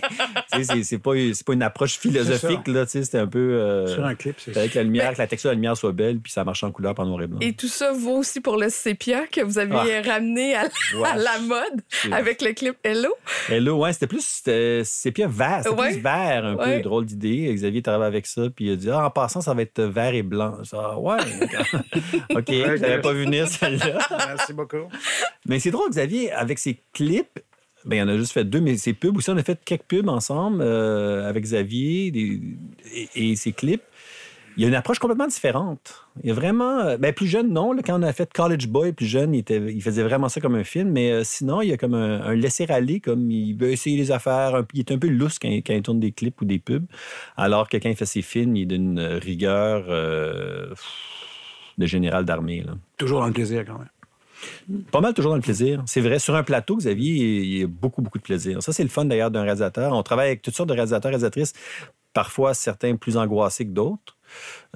[0.60, 2.66] C'est, c'est pas, c'est pas une approche philosophique.
[2.66, 3.38] Là, tu sais, c'était un peu.
[3.38, 5.92] euh, Sur un clip, c'est avec la lumière, que la texture de la lumière soit
[5.92, 7.38] belle, puis ça marche en couleur par noir et blanc.
[7.40, 9.74] Et tout ça vaut aussi pour le sépia que vous avez
[10.04, 10.10] Ah.
[10.14, 11.08] ramené à, la- Ouais.
[11.08, 13.10] à la mode C'est- avec le clip Hello.
[13.50, 15.60] Là, ouais, c'était plus c'était sépia vert.
[15.62, 15.92] C'était Ouais.
[15.92, 16.76] plus vert, un Ouais.
[16.78, 17.52] peu drôle d'idée.
[17.54, 20.14] Xavier arrivé avec ça, puis il a dit Ah, en passant, ça va être vert
[20.14, 20.56] et blanc.
[20.64, 21.18] Ça, ouais.
[22.34, 22.50] OK,
[22.88, 23.98] l'avais pas vu venir celle-là.
[24.28, 24.88] Merci beaucoup.
[25.46, 27.38] Mais c'est drôle, Xavier, avec ses clips,
[27.84, 29.82] ben, il en a juste fait deux, mais ses pubs aussi, on a fait quelques
[29.84, 32.40] pubs ensemble euh, avec Xavier des-
[32.94, 33.82] et, et ses clips.
[34.56, 36.04] Il y a une approche complètement différente.
[36.24, 36.80] Il y a vraiment.
[36.80, 37.72] euh, Ben, plus jeune, non.
[37.72, 40.40] là, quand on a fait College Boy, plus jeune, il, était, il faisait vraiment ça
[40.40, 40.90] comme un film.
[40.90, 44.10] Mais euh, sinon, il y a comme un, un laisser-aller, comme il veut essayer les
[44.10, 44.56] affaires.
[44.56, 46.58] un il est un peu lousse quand, il- quand il tourne des clips ou des
[46.58, 46.86] pubs.
[47.36, 50.74] Alors que quand il fait ses films, il est d'une rigueur euh,
[51.78, 52.64] de général d'armée.
[52.96, 53.88] Toujours dans le plaisir, quand même.
[54.90, 55.82] Pas mal toujours dans le plaisir.
[55.86, 58.62] C'est vrai, sur un plateau, Xavier, il y a beaucoup, beaucoup de plaisir.
[58.62, 59.92] Ça, c'est le fun d'ailleurs d'un réalisateur.
[59.92, 61.54] On travaille avec toutes sortes de réalisateurs, réalisatrices,
[62.12, 64.16] parfois certains plus angoissés que d'autres,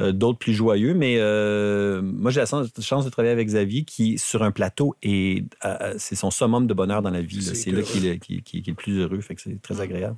[0.00, 0.94] euh, d'autres plus joyeux.
[0.94, 5.44] Mais euh, moi, j'ai la chance, de travailler avec Xavier qui, sur un plateau, est,
[5.64, 7.42] euh, c'est son summum de bonheur dans la vie.
[7.42, 8.18] C'est là qu'il est,
[8.66, 9.20] le plus heureux.
[9.20, 10.16] Fait que c'est très agréable.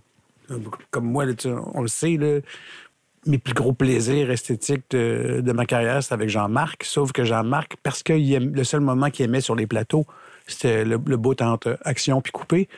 [0.91, 1.25] Comme moi,
[1.75, 2.41] on le sait, là,
[3.27, 6.85] mes plus gros plaisirs esthétiques de, de ma carrière, c'est avec Jean-Marc.
[6.85, 10.07] Sauf que Jean-Marc, parce que il aime- le seul moment qu'il aimait sur les plateaux,
[10.47, 12.69] c'était le, le bout entre action puis coupé.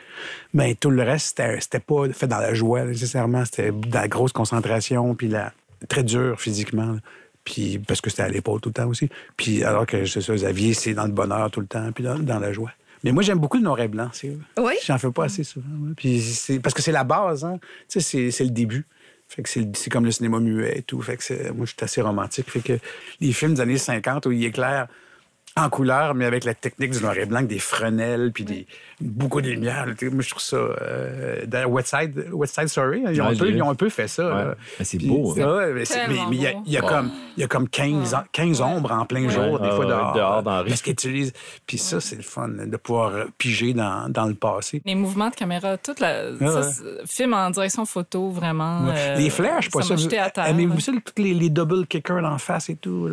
[0.53, 3.43] Mais tout le reste, c'était pas fait dans la joie, nécessairement.
[3.45, 5.51] C'était dans la grosse concentration, puis la,
[5.89, 6.93] très dur physiquement.
[6.93, 6.99] là.
[7.43, 9.09] Puis parce que c'était à l'épaule tout le temps aussi.
[9.37, 12.17] Puis alors que c'est ça, Xavier, c'est dans le bonheur tout le temps, puis dans,
[12.19, 12.71] dans la joie.
[13.03, 14.09] Mais moi, j'aime beaucoup le noir et blanc.
[14.57, 14.73] Oui.
[14.85, 15.67] J'en fais pas assez souvent.
[15.95, 16.21] Puis
[16.63, 17.59] parce que c'est la base, hein.
[17.87, 18.85] Tu sais, c'est le début.
[19.27, 21.01] Fait que c'est comme le cinéma muet et tout.
[21.01, 22.49] Fait que moi, je suis assez romantique.
[22.49, 22.79] Fait que
[23.19, 24.87] les films des années 50 où il éclaire
[25.57, 28.67] en couleur, mais avec la technique du noir et blanc, des frenelles, puis des,
[29.01, 29.85] beaucoup de lumière.
[29.87, 30.55] Moi, je trouve ça...
[30.57, 33.69] Euh, d'ailleurs, West Side, West Side Story, hein, ils, ont Ouais, un peu, ils ont
[33.69, 34.35] un peu fait ça.
[34.35, 34.53] Ouais.
[34.79, 35.57] Mais c'est Puis- beau, hein.
[35.57, 35.83] Ouais, mais
[36.31, 39.05] il y a, y a comme, il y a comme 15, ans- 15 ombres en
[39.05, 40.13] plein jour, des Ouais, fois dehors.
[40.13, 40.63] dehors, dans la.
[40.65, 41.33] Parce qu'ils utilisent...
[41.65, 44.81] Puis ça, c'est le fun, de pouvoir euh, piger dans, dans le passé.
[44.85, 46.23] Les mouvements de caméra, la.
[46.39, 46.63] Ah ça, ouais.
[46.71, 48.85] c'est- film en direction photo, vraiment.
[48.85, 48.93] Ouais.
[48.95, 49.29] euh, les
[49.65, 49.93] sais pas ça ça.
[49.95, 50.45] m'a jeté à terre.
[50.47, 53.09] Aimez-vous ça, tous les, les double kickers d'en face et tout?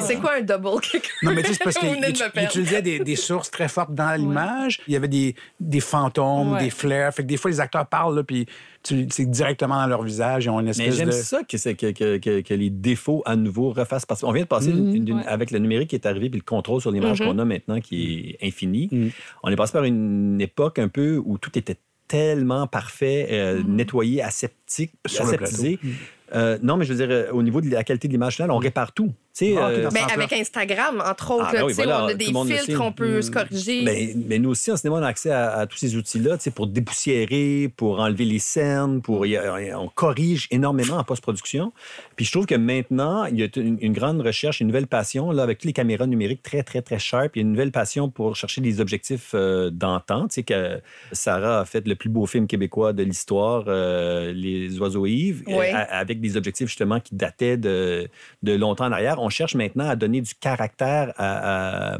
[0.00, 1.08] C'est quoi un double kick?
[1.22, 3.94] Non, mais tu sais, c'est parce Vous venez qu'il utilisait des, des sources très fortes
[3.94, 4.80] dans l'image.
[4.86, 6.64] Il y avait des, des fantômes, Ouais.
[6.64, 7.12] des flares.
[7.14, 8.46] Fait que des fois, les acteurs parlent, là, puis
[8.82, 10.44] tu- c'est directement dans leur visage.
[10.44, 11.12] Ils ont une Mais espèce j'aime de...
[11.12, 14.06] ça que, c'est- que, que, que- que les défauts à nouveau refassent.
[14.06, 14.94] Parce qu'on vient de passer Mhm.
[14.94, 15.26] une- une- Ouais.
[15.26, 18.36] avec le numérique qui est arrivé puis le contrôle sur l'image qu'on a maintenant qui
[18.40, 18.88] est infini.
[18.90, 19.10] Mhm.
[19.42, 21.76] On est passé par une époque un peu où tout était
[22.08, 25.78] tellement parfait, euh, nettoyé, aseptique, aseptisé.
[25.82, 25.92] Mhm.
[26.34, 28.50] Euh, non, mais je veux dire, euh, au niveau de la qualité de l'image finale,
[28.52, 29.12] on répare tout.
[29.56, 30.06] Ah, euh, sens-là.
[30.14, 32.76] avec Instagram, entre autres, Ah, ben oui, voilà, on a des filtres, sait.
[32.76, 33.22] on peut Mm.
[33.22, 33.82] se corriger.
[33.84, 36.44] Mais, mais nous aussi, en cinéma, on a accès à, à tous ces outils-là tu
[36.44, 41.04] sais, pour dépoussiérer, pour enlever les scènes, pour, il y a- on corrige énormément en
[41.04, 41.72] post-production.
[42.16, 45.30] Puis je trouve que maintenant, il y a une, une grande recherche, une nouvelle passion,
[45.30, 47.36] là, avec toutes les caméras numériques très, très, très sharp.
[47.36, 50.28] Il y a une nouvelle passion pour chercher des objectifs euh, d'antan.
[50.28, 50.80] Tu sais que
[51.12, 55.54] Sarah a fait le plus beau film québécois de l'histoire, euh, Les Oiseaux Yves, Oui.
[55.72, 58.08] euh, avec des objectifs justement qui dataient de,
[58.42, 59.19] de longtemps en arrière.
[59.20, 61.98] On cherche maintenant à donner du caractère à- à-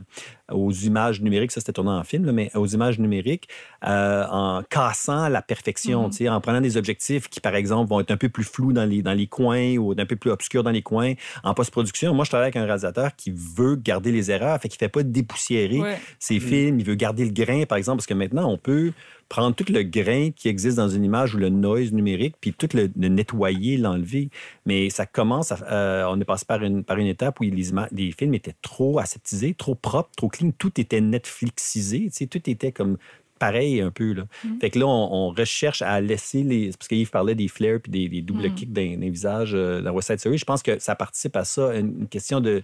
[0.53, 1.53] aux images numériques.
[1.53, 3.49] Ça, c'était tourné en film, là, mais aux images numériques
[3.87, 6.12] euh, en cassant la perfection, Mhm.
[6.12, 8.85] sais, en prenant des objectifs qui, par exemple, vont être un peu plus flous dans
[8.85, 11.12] les, dans les coins ou un peu plus obscurs dans les coins.
[11.45, 14.77] En post-production, moi, je travaille avec un réalisateur qui veut garder les erreurs, fait qu'il
[14.77, 15.99] ne fait pas dépoussiérer Ouais.
[16.18, 16.81] ses films.
[16.81, 18.93] Il veut garder le grain, par exemple, parce que maintenant, on peut
[19.31, 22.68] prendre tout le grain qui existe dans une image ou le noise numérique, puis tout
[22.74, 24.28] le, nettoyer, l'enlever.
[24.66, 28.35] Mais ça commence, euh, on est passé par une, par une étape où les, films
[28.35, 30.51] étaient trop aseptisés, trop propres, trop clean.
[30.59, 32.99] Tout était Netflixisé, tout était comme
[33.41, 34.12] pareil un peu.
[34.12, 34.22] Là.
[34.61, 36.70] Fait que là, on, on recherche à laisser les...
[36.78, 38.55] Parce qu'Yves parlait des flares puis des, des doubles Mm.
[38.55, 40.38] kicks dans, dans les visages euh, dans West Side Story.
[40.38, 42.62] Je pense que ça participe à ça, une, une question de...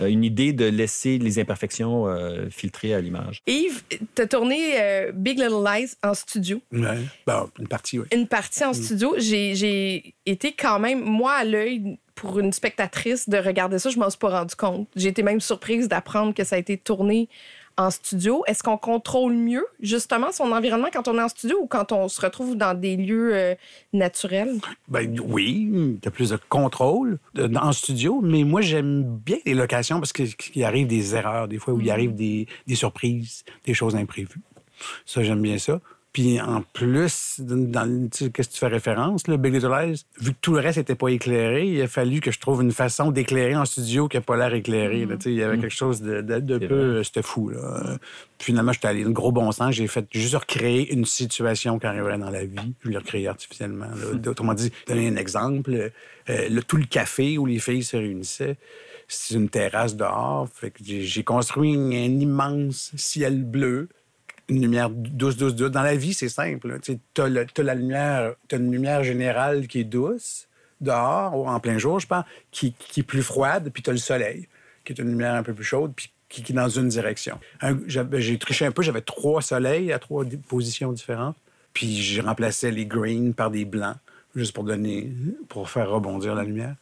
[0.00, 3.42] euh, une idée de laisser les imperfections euh, filtrer à l'image.
[3.46, 3.82] Yves,
[4.14, 6.60] tu as tourné euh, Big Little Lies en studio.
[6.72, 6.98] Ouais.
[7.26, 8.06] Ben, une partie, oui.
[8.14, 8.74] Une partie en Mm.
[8.74, 9.14] studio.
[9.18, 13.98] J'ai- J'ai été quand même, moi, à l'œil, pour une spectatrice, de regarder ça, je
[13.98, 14.88] m'en suis pas rendu compte.
[14.94, 17.28] J'ai été même surprise d'apprendre que ça a été tourné
[17.76, 18.44] en studio?
[18.46, 22.08] Est-ce qu'on contrôle mieux, justement, son environnement quand on est en studio ou quand on
[22.08, 23.54] se retrouve dans des lieux euh,
[23.92, 24.60] naturels?
[24.88, 29.98] Ben oui, tu as plus de contrôle en studio, mais moi, j'aime bien les locations
[29.98, 33.96] parce qu'il arrive des erreurs, des fois, où il arrive des, des surprises, des choses
[33.96, 34.40] imprévues.
[35.06, 35.80] Ça, j'aime bien ça.
[36.14, 39.68] Puis en plus, dans, le- tu sais, qu'est-ce que tu fais référence, le Big Little
[39.68, 42.62] Lies, vu que tout le reste n'était pas éclairé, il a fallu que je trouve
[42.62, 45.06] une façon d'éclairer en studio qui n'a pas l'air éclairé.
[45.06, 45.16] là.
[45.16, 47.02] Tu sais, il y avait quelque chose de, de- peu...
[47.02, 47.48] C'était fou.
[47.48, 47.58] Là.
[47.58, 47.96] Euh,
[48.38, 51.86] Puis finalement, j'étais allé, un gros bon sens, j'ai fait juste recréer une situation qui
[51.86, 53.86] arriverait dans la vie, puis le recréer artificiellement.
[53.86, 54.30] là.
[54.30, 58.56] Autrement dit, donner un exemple, euh, le, tout le café où les filles se réunissaient,
[59.08, 60.48] c'est une terrasse dehors.
[60.54, 63.88] Fait que j'ai construit un immense ciel bleu
[64.48, 65.70] une lumière douce, douce, douce.
[65.70, 66.78] Dans la vie, c'est simple.
[66.80, 70.48] Tu as, la lumière, t'as une lumière générale qui est douce,
[70.80, 73.92] dehors, ou en plein jour, je pense, qui, qui est plus froide, puis tu as
[73.92, 74.48] le soleil,
[74.84, 77.38] qui est une lumière un peu plus chaude, puis qui, est dans une direction.
[77.86, 81.36] J'ai triché un peu, j'avais trois soleils à trois positions différentes,
[81.72, 83.96] puis j'ai remplacé les greens par des blancs,
[84.34, 85.12] juste pour donner,
[85.48, 86.74] pour faire rebondir la lumière,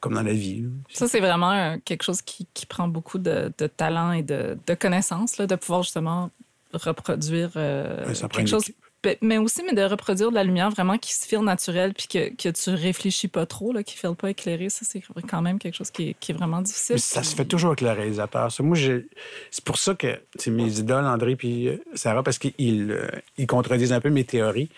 [0.00, 0.66] comme dans la vie.
[0.90, 4.74] Ça, c'est vraiment euh, quelque chose qui, qui prend beaucoup de, talent et de, de
[4.74, 6.30] connaissances, de pouvoir justement
[6.76, 8.64] reproduire euh, ça quelque chose.
[9.22, 12.34] Mais aussi, mais de reproduire de la lumière vraiment qui se file naturelle puis que,
[12.34, 14.68] que tu réfléchis pas trop, là, qui ne file pas éclairé.
[14.68, 16.94] Ça, c'est quand même quelque chose qui est, qui est vraiment difficile.
[16.94, 18.50] Mais ça se fait toujours avec le réalisateur.
[18.50, 18.76] Ça, moi,
[19.50, 23.06] c'est pour ça que c'est mes idoles, André puis euh, Sarah, parce qu'ils euh,
[23.38, 24.70] ils contredisent un peu mes théories.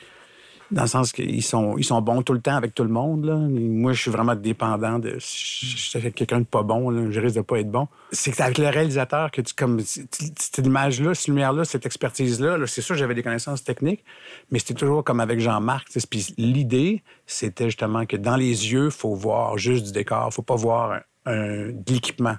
[0.70, 3.24] Dans le sens qu'ils sont, ils sont bons tout le temps avec tout le monde.
[3.24, 3.36] Là.
[3.36, 5.16] Moi, je suis vraiment dépendant de.
[5.18, 7.88] Si je suis avec quelqu'un de pas bon, là, je risque de pas être bon.
[8.12, 9.54] C'est avec le réalisateur que tu.
[9.54, 14.04] comme Cette image-là, cette lumière-là, cette expertise-là, là, c'est sûr, j'avais des connaissances techniques,
[14.50, 15.88] mais c'était toujours comme avec Jean-Marc.
[16.10, 20.32] Puis l'idée, c'était justement que dans les yeux, il faut voir juste du décor.
[20.34, 22.36] faut pas voir un, un- de l'équipement.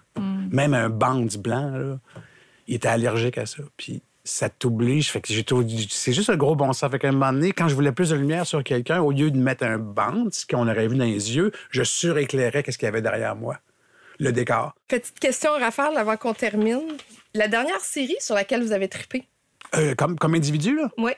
[0.52, 2.00] Même un bandit blanc, là,
[2.68, 3.64] il était allergique à ça.
[3.78, 5.12] Puis ça t'oblige.
[5.12, 5.28] Fait que
[5.90, 6.90] C'est juste un gros bon sens.
[6.92, 9.32] Fait qu'à un moment donné, quand je voulais plus de lumière sur quelqu'un, au lieu
[9.32, 12.86] de mettre un band, ce qu'on aurait vu dans les yeux, je suréclairais qu'est-ce qu'il
[12.86, 13.58] y avait derrière moi.
[14.20, 14.76] Le décor.
[14.88, 16.98] Petite question, Raphaël, avant qu'on termine.
[17.34, 19.28] La dernière série sur laquelle vous avez trippé?
[19.76, 20.90] Euh, comme, comme individu, là?
[20.98, 21.12] Oui.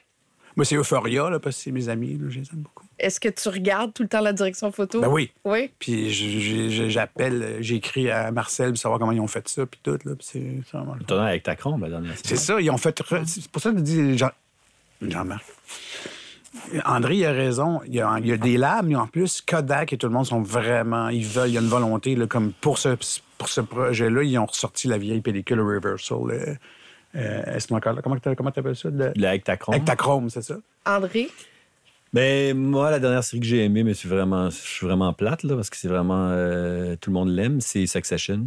[0.55, 2.85] Moi, c'est Euphoria, là, parce que c'est mes amis, là, je les aime beaucoup.
[3.01, 5.01] Est-ce que tu regardes tout le temps la direction photo?
[5.01, 5.31] Ben oui.
[5.43, 5.71] Oui?
[5.79, 6.09] Puis
[6.89, 10.15] j'appelle, j'écris à Marcel pour savoir comment ils ont fait ça, puis tout, là.
[10.15, 10.95] Puis c'est vraiment
[11.25, 12.97] avec ta chrome la dernière C'est ça, ils ont fait.
[13.01, 14.29] re- C'est pour ça que je dis Jean...
[15.01, 15.43] Jean-Marc.
[16.85, 17.81] André, il a raison.
[17.87, 20.13] Il y a, il y a des labs, mais en plus, Kodak et tout le
[20.13, 21.09] monde sont vraiment.
[21.09, 22.89] Ils veulent, il y a une volonté, là, comme pour ce,
[23.37, 26.17] pour ce projet-là, ils ont ressorti la vieille pellicule Reversal.
[26.29, 26.53] euh,
[27.15, 28.01] euh, Est-ce encore là?
[28.01, 28.89] Comment tu comment appelles ça?
[28.89, 29.11] Le...
[29.15, 29.75] Le Hectachrome.
[29.75, 30.55] Hectachrome, c'est ça?
[30.85, 31.29] André?
[32.13, 35.43] Ben, moi, la dernière série que j'ai aimée, mais c'est vraiment, je suis vraiment plate,
[35.43, 36.27] là, parce que c'est vraiment.
[36.31, 38.45] euh, tout le monde l'aime, c'est Succession.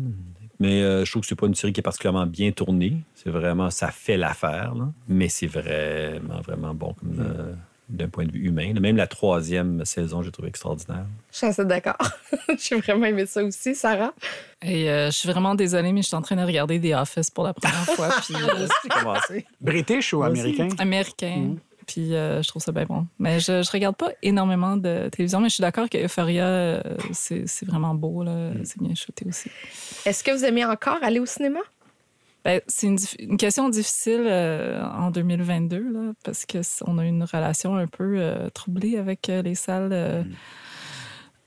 [0.61, 2.99] Mais euh, je trouve que c'est pas une série qui est particulièrement bien tournée.
[3.15, 3.71] C'est vraiment.
[3.71, 4.89] Ça fait l'affaire, là.
[5.09, 7.53] Mais c'est vraiment, vraiment bon comme, euh,
[7.89, 8.73] d'un point de vue humain.
[8.79, 11.07] Même la troisième saison, j'ai trouvé extraordinaire.
[11.33, 11.97] Je suis assez d'accord.
[12.59, 14.15] J'ai vraiment aimé ça aussi, Sarah.
[14.63, 17.31] Et euh, je suis vraiment désolée, mais je suis en train de regarder The Office
[17.31, 18.11] pour la première fois.
[18.25, 19.45] puis, euh, commencé.
[19.61, 20.69] British ou américain?
[20.79, 21.57] américain.
[21.87, 23.07] Puis euh, je trouve ça bien bon.
[23.19, 26.83] Mais je, je regarde pas énormément de télévision, mais je suis d'accord que Euphoria, euh,
[27.13, 28.23] c'est c'est vraiment beau.
[28.23, 28.51] là.
[28.65, 29.51] C'est bien shooté aussi.
[30.05, 31.61] Est-ce que vous aimez encore aller au cinéma?
[32.45, 37.87] Ben, c'est une, question difficile euh, en 2022, là, parce qu'on a une relation un
[37.87, 40.23] peu euh, troublée avec euh, les salles euh,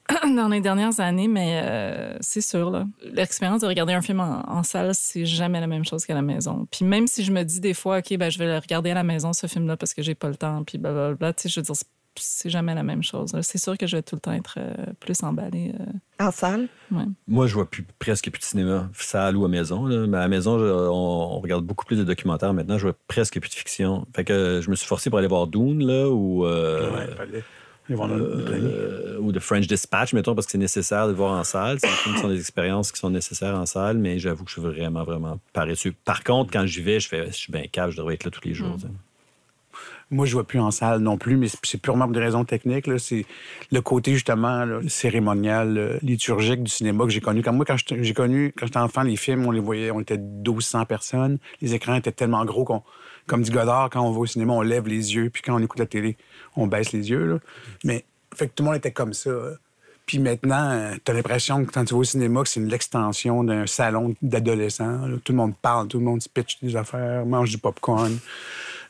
[0.35, 2.69] dans les dernières années, mais euh, c'est sûr.
[2.71, 2.85] là.
[3.03, 6.21] L'expérience de regarder un film en, en salle, c'est jamais la même chose qu'à la
[6.21, 6.67] maison.
[6.71, 8.95] Puis même si je me dis des fois, OK, ben, je vais le regarder à
[8.95, 11.59] la maison, ce film-là, parce que j'ai pas le temps, puis blablabla, tu sais, je
[11.59, 13.31] veux dire, c'est- jamais la même chose.
[13.43, 15.73] C'est sûr que je vais tout le temps être euh, plus emballée.
[15.79, 16.67] euh, En salle?
[16.91, 17.03] ouais.
[17.27, 19.85] Moi, je vois plus, presque plus de cinéma, salle ou à maison.
[19.85, 20.07] Là.
[20.07, 22.77] Mais à la maison, je- on, on regarde beaucoup plus de documentaires maintenant.
[22.79, 24.07] Je vois presque plus de fiction.
[24.15, 27.43] Fait que euh, je me suis forcé pour aller voir Dune, là, ou, euh, Ouais,
[27.89, 31.79] euh, ou The French Dispatch, mettons, parce que c'est nécessaire de le voir en salle.
[31.79, 34.49] C'est des films qui sont des expériences qui sont nécessaires en salle, mais j'avoue que
[34.51, 35.93] je suis vraiment, vraiment paresseux.
[36.05, 38.31] Par contre, quand j'y vais, je fais, je suis bien cave, je devrais être là
[38.31, 38.75] tous les jours.
[38.79, 38.87] sais.
[40.09, 42.45] Moi, je ne vois plus en salle non plus, mais c'est- purement pour des raisons
[42.45, 42.89] techniques.
[42.97, 43.25] C'est
[43.73, 47.41] le côté, justement, là, cérémonial, euh, liturgique du cinéma que j'ai connu.
[47.41, 49.99] Comme moi, quand j'étais- j'ai connu, quand j'étais enfant, les films, on les voyait, on
[49.99, 51.39] était 1200 personnes.
[51.61, 52.83] Les écrans étaient tellement gros qu'on,
[53.27, 55.59] comme dit Godard, quand on va au cinéma, on lève les yeux, puis quand on
[55.59, 56.17] écoute la télé,
[56.55, 57.25] on baisse les yeux.
[57.25, 57.39] là.
[57.83, 58.05] Mais,
[58.35, 59.31] fait que tout le monde était comme ça.
[60.07, 63.43] Puis maintenant, tu as l'impression que quand tu vas au cinéma, que c'est une l'extension
[63.43, 65.01] d'un salon d'adolescents.
[65.23, 68.17] Tout le monde parle, tout le monde se pitch des affaires, mange du popcorn,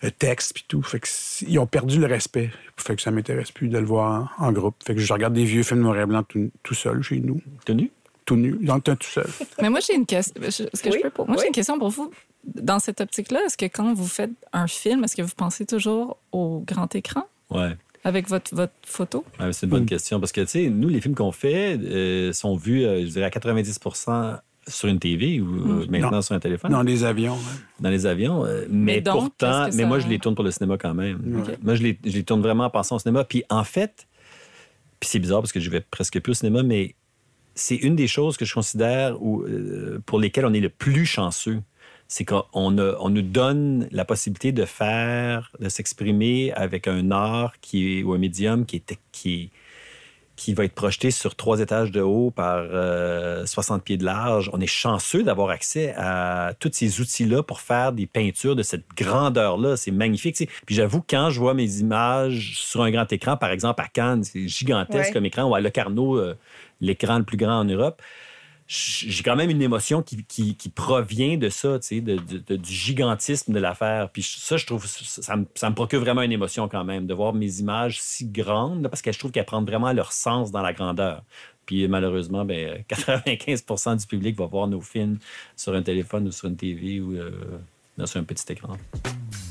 [0.03, 0.83] euh, texte, puis tout.
[0.83, 1.07] Fait que
[1.47, 2.51] ils ont perdu le respect.
[2.77, 4.75] Fait que ça m'intéresse plus de le voir en, groupe.
[4.85, 7.41] Fait que je regarde des vieux films noir et blanc tout, tout seul chez nous.
[7.65, 7.91] T'es nu?
[8.23, 9.27] Tout nu, dans le temps tout seul.
[9.59, 10.39] Mais moi, j'ai une question.
[10.43, 11.25] Est-ce que Oui, je peux pour...
[11.25, 11.41] Moi, oui.
[11.41, 12.11] j'ai une question pour vous.
[12.45, 16.17] Dans cette optique-là, est-ce que quand vous faites un film, est-ce que vous pensez toujours
[16.31, 17.75] au grand écran Ouais.
[18.03, 19.25] avec votre, votre photo?
[19.39, 22.31] Ouais, c'est une bonne question parce que, tu sais, nous, les films qu'on fait euh,
[22.33, 25.45] sont vus, euh, je dirais, à 90% sur une TV ou
[25.81, 26.21] euh, maintenant Non.
[26.21, 26.71] sur un téléphone.
[26.71, 27.35] Dans des avions.
[27.35, 27.39] ouais.
[27.79, 28.45] dans les avions.
[28.45, 31.43] euh, mais, Mais donc, pourtant, mais moi, je les tourne pour le cinéma quand même.
[31.63, 33.23] Moi, je les, je les tourne vraiment en pensant au cinéma.
[33.23, 34.07] Puis en fait,
[34.99, 36.95] puis c'est bizarre parce que je vais presque plus au cinéma, mais
[37.55, 41.05] c'est une des choses que je considère où, euh, pour lesquelles on est le plus
[41.05, 41.61] chanceux.
[42.07, 47.99] C'est qu'on on nous donne la possibilité de faire, de s'exprimer avec un art qui
[47.99, 49.51] est, ou un médium qui est, qui,
[50.37, 54.49] qui va être projeté sur trois étages de haut par euh, 60 pieds de large.
[54.53, 58.85] On est chanceux d'avoir accès à tous ces outils-là pour faire des peintures de cette
[58.95, 59.75] grandeur-là.
[59.75, 60.47] C'est magnifique.
[60.65, 64.23] Puis j'avoue, quand je vois mes images sur un grand écran, par exemple à Cannes,
[64.23, 65.11] c'est gigantesque Ouais.
[65.11, 66.37] comme écran, ou à Locarno, euh,
[66.81, 68.01] l'écran le plus grand en Europe,
[68.67, 72.43] j'ai quand même une émotion qui, qui- qui provient de ça, tu sais, de- de-
[72.45, 74.09] de- du gigantisme de l'affaire.
[74.09, 77.07] Puis ça, je trouve, ça, ça me, ça me procure vraiment une émotion quand même,
[77.07, 80.51] de voir mes images si grandes, parce que je trouve qu'elles prennent vraiment leur sens
[80.51, 81.23] dans la grandeur.
[81.65, 85.17] Puis malheureusement, ben, 95 du public va voir nos films
[85.55, 87.31] sur un téléphone ou sur une TV ou euh,
[88.05, 88.75] sur un petit écran.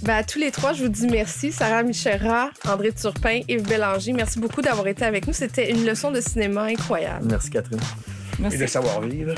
[0.02, 1.52] Ben, à tous les trois, je vous dis merci.
[1.52, 5.32] Sarah Michera, André Turpin, Yves Bélanger, merci beaucoup d'avoir été avec nous.
[5.32, 7.26] C'était une leçon de cinéma incroyable.
[7.30, 7.80] Merci Catherine.
[8.38, 8.56] Merci.
[8.56, 9.34] Et de savoir-vivre.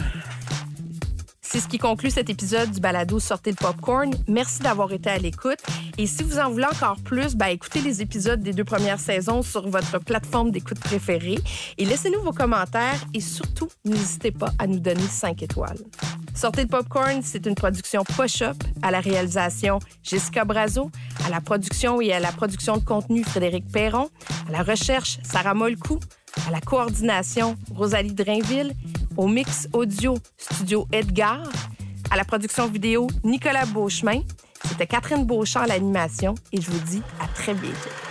[1.50, 4.12] C'est ce qui conclut cet épisode du balado Sortez le popcorn.
[4.28, 5.58] Merci d'avoir été à l'écoute.
[5.96, 9.40] Et si vous en voulez encore plus, ben, écoutez les épisodes des deux premières saisons
[9.40, 11.38] sur votre plateforme d'écoute préférée
[11.78, 15.78] et laissez-nous vos commentaires et surtout, n'hésitez pas à nous donner 5 étoiles.
[16.34, 20.90] Sortez le popcorn, c'est une production Push-Up à la réalisation Jessica Brazo,
[21.24, 24.10] à la production et à la production de contenu Frédéric Perron,
[24.48, 25.98] à la recherche Sarah Molcou,
[26.46, 28.74] à la coordination Rosalie Drainville,
[29.16, 31.42] au mix audio Studio Edgar,
[32.10, 34.22] à la production vidéo Nicolas Beauchemin.
[34.64, 38.07] C'était Catherine Beauchamp à l'animation et je vous dis à très bientôt.